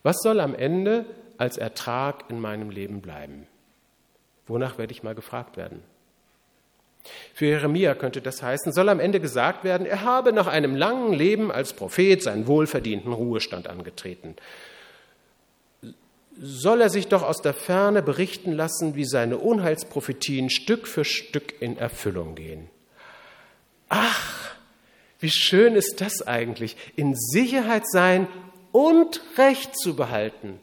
Was 0.02 0.16
soll 0.22 0.40
am 0.40 0.54
Ende 0.54 1.04
als 1.36 1.58
Ertrag 1.58 2.30
in 2.30 2.40
meinem 2.40 2.70
Leben 2.70 3.02
bleiben? 3.02 3.46
Wonach 4.46 4.78
werde 4.78 4.92
ich 4.92 5.02
mal 5.02 5.14
gefragt 5.14 5.58
werden? 5.58 5.82
Für 7.34 7.46
Jeremia 7.46 7.94
könnte 7.94 8.20
das 8.20 8.42
heißen, 8.42 8.72
soll 8.72 8.88
am 8.88 9.00
Ende 9.00 9.20
gesagt 9.20 9.64
werden, 9.64 9.86
er 9.86 10.02
habe 10.02 10.32
nach 10.32 10.46
einem 10.46 10.76
langen 10.76 11.12
Leben 11.12 11.50
als 11.50 11.72
Prophet 11.72 12.22
seinen 12.22 12.46
wohlverdienten 12.46 13.12
Ruhestand 13.12 13.68
angetreten. 13.68 14.36
Soll 16.38 16.80
er 16.80 16.90
sich 16.90 17.08
doch 17.08 17.22
aus 17.22 17.42
der 17.42 17.54
Ferne 17.54 18.02
berichten 18.02 18.52
lassen, 18.52 18.94
wie 18.94 19.04
seine 19.04 19.38
Unheilsprophetien 19.38 20.50
Stück 20.50 20.86
für 20.86 21.04
Stück 21.04 21.60
in 21.60 21.76
Erfüllung 21.76 22.34
gehen. 22.34 22.68
Ach, 23.88 24.54
wie 25.18 25.30
schön 25.30 25.74
ist 25.74 26.00
das 26.00 26.26
eigentlich, 26.26 26.76
in 26.96 27.14
Sicherheit 27.14 27.82
sein 27.90 28.26
und 28.72 29.20
Recht 29.36 29.76
zu 29.76 29.96
behalten. 29.96 30.60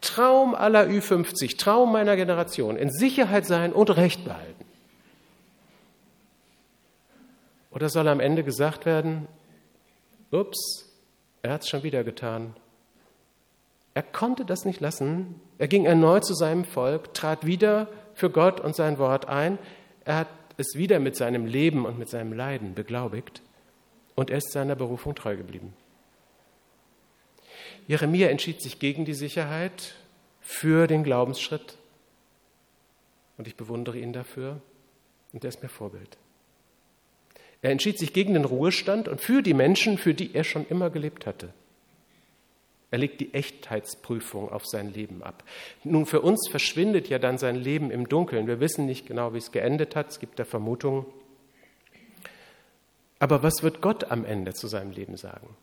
Traum 0.00 0.54
aller 0.54 0.84
Ü50, 0.86 1.58
Traum 1.58 1.92
meiner 1.92 2.16
Generation, 2.16 2.76
in 2.76 2.90
Sicherheit 2.90 3.46
sein 3.46 3.72
und 3.72 3.90
Recht 3.90 4.24
behalten. 4.24 4.64
Oder 7.70 7.88
soll 7.88 8.08
am 8.08 8.20
Ende 8.20 8.42
gesagt 8.42 8.86
werden, 8.86 9.28
ups, 10.30 10.90
er 11.42 11.52
hat 11.54 11.62
es 11.62 11.68
schon 11.68 11.82
wieder 11.82 12.04
getan. 12.04 12.54
Er 13.94 14.02
konnte 14.02 14.44
das 14.44 14.64
nicht 14.64 14.80
lassen. 14.80 15.40
Er 15.58 15.68
ging 15.68 15.84
erneut 15.84 16.24
zu 16.24 16.34
seinem 16.34 16.64
Volk, 16.64 17.14
trat 17.14 17.46
wieder 17.46 17.88
für 18.14 18.30
Gott 18.30 18.60
und 18.60 18.76
sein 18.76 18.98
Wort 18.98 19.28
ein. 19.28 19.58
Er 20.04 20.18
hat 20.18 20.28
es 20.56 20.74
wieder 20.74 21.00
mit 21.00 21.16
seinem 21.16 21.46
Leben 21.46 21.86
und 21.86 21.98
mit 21.98 22.08
seinem 22.08 22.32
Leiden 22.32 22.74
beglaubigt 22.74 23.42
und 24.14 24.30
er 24.30 24.38
ist 24.38 24.52
seiner 24.52 24.76
Berufung 24.76 25.14
treu 25.14 25.36
geblieben. 25.36 25.72
Jeremia 27.86 28.28
entschied 28.28 28.60
sich 28.62 28.78
gegen 28.78 29.04
die 29.04 29.14
Sicherheit 29.14 29.94
für 30.40 30.86
den 30.86 31.02
Glaubensschritt 31.02 31.76
und 33.38 33.48
ich 33.48 33.56
bewundere 33.56 33.98
ihn 33.98 34.12
dafür 34.12 34.60
und 35.32 35.44
er 35.44 35.48
ist 35.48 35.62
mir 35.62 35.68
Vorbild. 35.68 36.18
Er 37.62 37.70
entschied 37.70 37.98
sich 37.98 38.12
gegen 38.12 38.34
den 38.34 38.44
Ruhestand 38.44 39.08
und 39.08 39.20
für 39.20 39.42
die 39.42 39.54
Menschen, 39.54 39.98
für 39.98 40.14
die 40.14 40.34
er 40.34 40.44
schon 40.44 40.66
immer 40.68 40.90
gelebt 40.90 41.26
hatte. 41.26 41.52
Er 42.90 42.98
legt 42.98 43.20
die 43.20 43.34
Echtheitsprüfung 43.34 44.50
auf 44.50 44.66
sein 44.66 44.92
Leben 44.92 45.22
ab. 45.22 45.44
Nun, 45.84 46.06
für 46.06 46.22
uns 46.22 46.48
verschwindet 46.50 47.08
ja 47.08 47.18
dann 47.18 47.38
sein 47.38 47.54
Leben 47.54 47.90
im 47.90 48.08
Dunkeln. 48.08 48.48
Wir 48.48 48.58
wissen 48.58 48.86
nicht 48.86 49.06
genau, 49.06 49.32
wie 49.32 49.38
es 49.38 49.52
geendet 49.52 49.94
hat. 49.94 50.10
Es 50.10 50.18
gibt 50.18 50.38
da 50.38 50.44
Vermutungen. 50.44 51.06
Aber 53.20 53.42
was 53.42 53.62
wird 53.62 53.80
Gott 53.80 54.10
am 54.10 54.24
Ende 54.24 54.54
zu 54.54 54.66
seinem 54.66 54.90
Leben 54.90 55.16
sagen? 55.16 55.54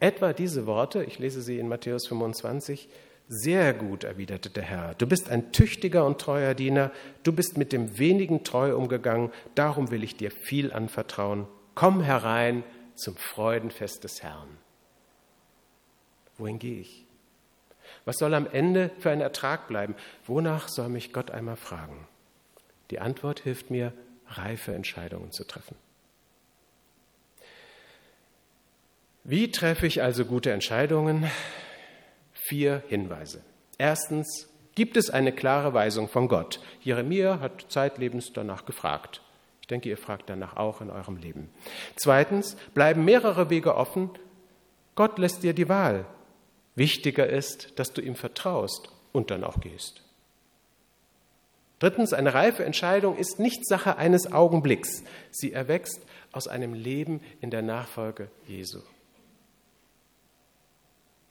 Etwa 0.00 0.32
diese 0.32 0.66
Worte, 0.66 1.04
ich 1.04 1.18
lese 1.18 1.42
sie 1.42 1.58
in 1.58 1.68
Matthäus 1.68 2.08
25, 2.08 2.88
sehr 3.32 3.72
gut, 3.74 4.02
erwiderte 4.02 4.50
der 4.50 4.64
Herr. 4.64 4.94
Du 4.96 5.06
bist 5.06 5.30
ein 5.30 5.52
tüchtiger 5.52 6.04
und 6.04 6.20
treuer 6.20 6.52
Diener. 6.54 6.90
Du 7.22 7.32
bist 7.32 7.56
mit 7.56 7.72
dem 7.72 7.96
wenigen 7.96 8.42
treu 8.42 8.76
umgegangen. 8.76 9.30
Darum 9.54 9.92
will 9.92 10.02
ich 10.02 10.16
dir 10.16 10.32
viel 10.32 10.72
anvertrauen. 10.72 11.46
Komm 11.76 12.02
herein 12.02 12.64
zum 12.96 13.14
Freudenfest 13.16 14.02
des 14.02 14.24
Herrn. 14.24 14.48
Wohin 16.38 16.58
gehe 16.58 16.80
ich? 16.80 17.06
Was 18.04 18.16
soll 18.18 18.34
am 18.34 18.48
Ende 18.50 18.90
für 18.98 19.10
ein 19.10 19.20
Ertrag 19.20 19.68
bleiben? 19.68 19.94
Wonach 20.26 20.68
soll 20.68 20.88
mich 20.88 21.12
Gott 21.12 21.30
einmal 21.30 21.56
fragen? 21.56 22.08
Die 22.90 22.98
Antwort 22.98 23.38
hilft 23.38 23.70
mir, 23.70 23.92
reife 24.26 24.74
Entscheidungen 24.74 25.30
zu 25.30 25.44
treffen. 25.44 25.76
Wie 29.22 29.52
treffe 29.52 29.86
ich 29.86 30.02
also 30.02 30.24
gute 30.24 30.50
Entscheidungen? 30.50 31.30
Vier 32.50 32.82
Hinweise. 32.88 33.44
Erstens, 33.78 34.48
gibt 34.74 34.96
es 34.96 35.08
eine 35.08 35.30
klare 35.30 35.72
Weisung 35.72 36.08
von 36.08 36.26
Gott? 36.26 36.58
Jeremia 36.80 37.38
hat 37.38 37.66
zeitlebens 37.68 38.32
danach 38.32 38.66
gefragt. 38.66 39.22
Ich 39.60 39.68
denke, 39.68 39.88
ihr 39.88 39.96
fragt 39.96 40.28
danach 40.28 40.56
auch 40.56 40.80
in 40.80 40.90
eurem 40.90 41.16
Leben. 41.16 41.48
Zweitens, 41.94 42.56
bleiben 42.74 43.04
mehrere 43.04 43.50
Wege 43.50 43.76
offen. 43.76 44.10
Gott 44.96 45.20
lässt 45.20 45.44
dir 45.44 45.52
die 45.52 45.68
Wahl. 45.68 46.06
Wichtiger 46.74 47.28
ist, 47.28 47.78
dass 47.78 47.92
du 47.92 48.00
ihm 48.00 48.16
vertraust 48.16 48.88
und 49.12 49.30
dann 49.30 49.44
auch 49.44 49.60
gehst. 49.60 50.02
Drittens, 51.78 52.12
eine 52.12 52.34
reife 52.34 52.64
Entscheidung 52.64 53.16
ist 53.16 53.38
nicht 53.38 53.64
Sache 53.64 53.96
eines 53.96 54.32
Augenblicks. 54.32 55.04
Sie 55.30 55.52
erwächst 55.52 56.00
aus 56.32 56.48
einem 56.48 56.74
Leben 56.74 57.20
in 57.40 57.50
der 57.50 57.62
Nachfolge 57.62 58.28
Jesu. 58.48 58.80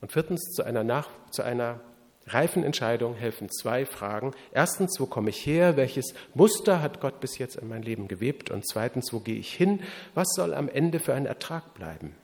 Und 0.01 0.11
viertens, 0.11 0.51
zu 0.53 0.63
einer, 0.63 0.83
Nach 0.83 1.09
zu 1.31 1.43
einer 1.43 1.81
reifen 2.27 2.63
Entscheidung 2.63 3.15
helfen 3.15 3.49
zwei 3.49 3.85
Fragen. 3.85 4.33
Erstens, 4.51 4.99
wo 4.99 5.05
komme 5.05 5.31
ich 5.31 5.45
her? 5.45 5.77
Welches 5.77 6.13
Muster 6.33 6.81
hat 6.81 7.01
Gott 7.01 7.19
bis 7.19 7.37
jetzt 7.37 7.55
in 7.55 7.67
mein 7.67 7.81
Leben 7.81 8.07
gewebt? 8.07 8.51
Und 8.51 8.67
zweitens, 8.67 9.11
wo 9.13 9.19
gehe 9.19 9.37
ich 9.37 9.53
hin? 9.53 9.81
Was 10.13 10.27
soll 10.35 10.53
am 10.53 10.69
Ende 10.69 10.99
für 10.99 11.13
ein 11.13 11.25
Ertrag 11.25 11.73
bleiben? 11.73 12.15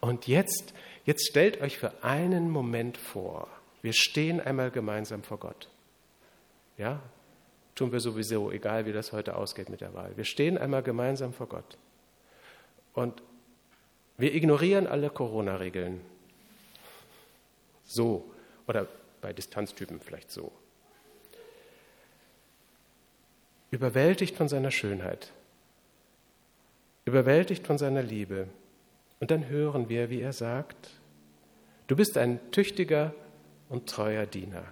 Und 0.00 0.26
jetzt 0.26 0.74
Jetzt 1.04 1.26
stellt 1.26 1.60
euch 1.60 1.78
für 1.78 2.04
einen 2.04 2.50
Moment 2.50 2.96
vor, 2.96 3.48
wir 3.82 3.92
stehen 3.92 4.40
einmal 4.40 4.70
gemeinsam 4.70 5.22
vor 5.22 5.38
Gott. 5.38 5.68
Ja, 6.76 7.00
tun 7.74 7.92
wir 7.92 8.00
sowieso, 8.00 8.50
egal 8.50 8.86
wie 8.86 8.92
das 8.92 9.12
heute 9.12 9.36
ausgeht 9.36 9.70
mit 9.70 9.80
der 9.80 9.94
Wahl. 9.94 10.12
Wir 10.16 10.24
stehen 10.24 10.58
einmal 10.58 10.82
gemeinsam 10.82 11.32
vor 11.32 11.48
Gott. 11.48 11.78
Und 12.92 13.22
wir 14.18 14.34
ignorieren 14.34 14.86
alle 14.86 15.08
Corona-Regeln. 15.08 16.00
So. 17.90 18.30
Oder 18.68 18.86
bei 19.20 19.32
Distanztypen 19.32 20.00
vielleicht 20.00 20.30
so. 20.30 20.52
Überwältigt 23.72 24.36
von 24.36 24.48
seiner 24.48 24.70
Schönheit. 24.70 25.32
Überwältigt 27.04 27.66
von 27.66 27.78
seiner 27.78 28.02
Liebe 28.02 28.46
und 29.18 29.30
dann 29.30 29.48
hören 29.48 29.88
wir, 29.88 30.08
wie 30.08 30.20
er 30.20 30.32
sagt, 30.32 30.90
du 31.88 31.96
bist 31.96 32.16
ein 32.16 32.38
tüchtiger 32.52 33.12
und 33.68 33.88
treuer 33.88 34.26
Diener. 34.26 34.64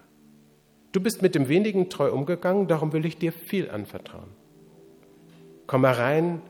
Du 0.93 1.01
bist 1.01 1.21
mit 1.21 1.35
dem 1.35 1.49
wenigen 1.49 1.91
treu 1.91 2.13
umgegangen, 2.13 2.69
darum 2.69 2.93
will 2.93 3.05
ich 3.05 3.19
dir 3.19 3.33
viel 3.33 3.71
anvertrauen. 3.71 4.31
Komm 5.67 5.85
herein 5.85 6.41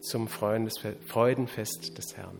zum 0.00 0.28
Freudenfest 0.28 1.98
des 1.98 2.16
Herrn. 2.16 2.38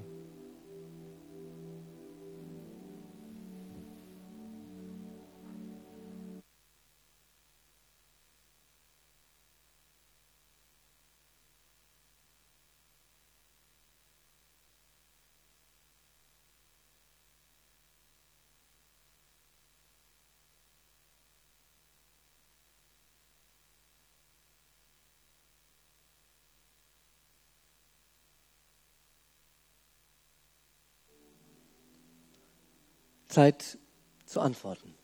Zeit 33.36 33.76
zu 34.24 34.40
antworten. 34.40 34.94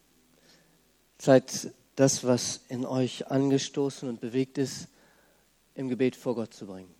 Zeit, 1.19 1.71
das, 1.95 2.23
was 2.23 2.61
in 2.67 2.83
euch 2.83 3.27
angestoßen 3.27 4.09
und 4.09 4.21
bewegt 4.21 4.57
ist, 4.57 4.87
im 5.75 5.87
Gebet 5.87 6.15
vor 6.15 6.33
Gott 6.33 6.51
zu 6.51 6.65
bringen. 6.65 6.91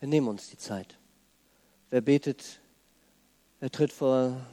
Wir 0.00 0.08
nehmen 0.08 0.26
uns 0.26 0.50
die 0.50 0.58
Zeit. 0.58 0.98
Wer 1.90 2.00
betet, 2.00 2.58
wer 3.60 3.70
tritt 3.70 3.92
vor 3.92 4.44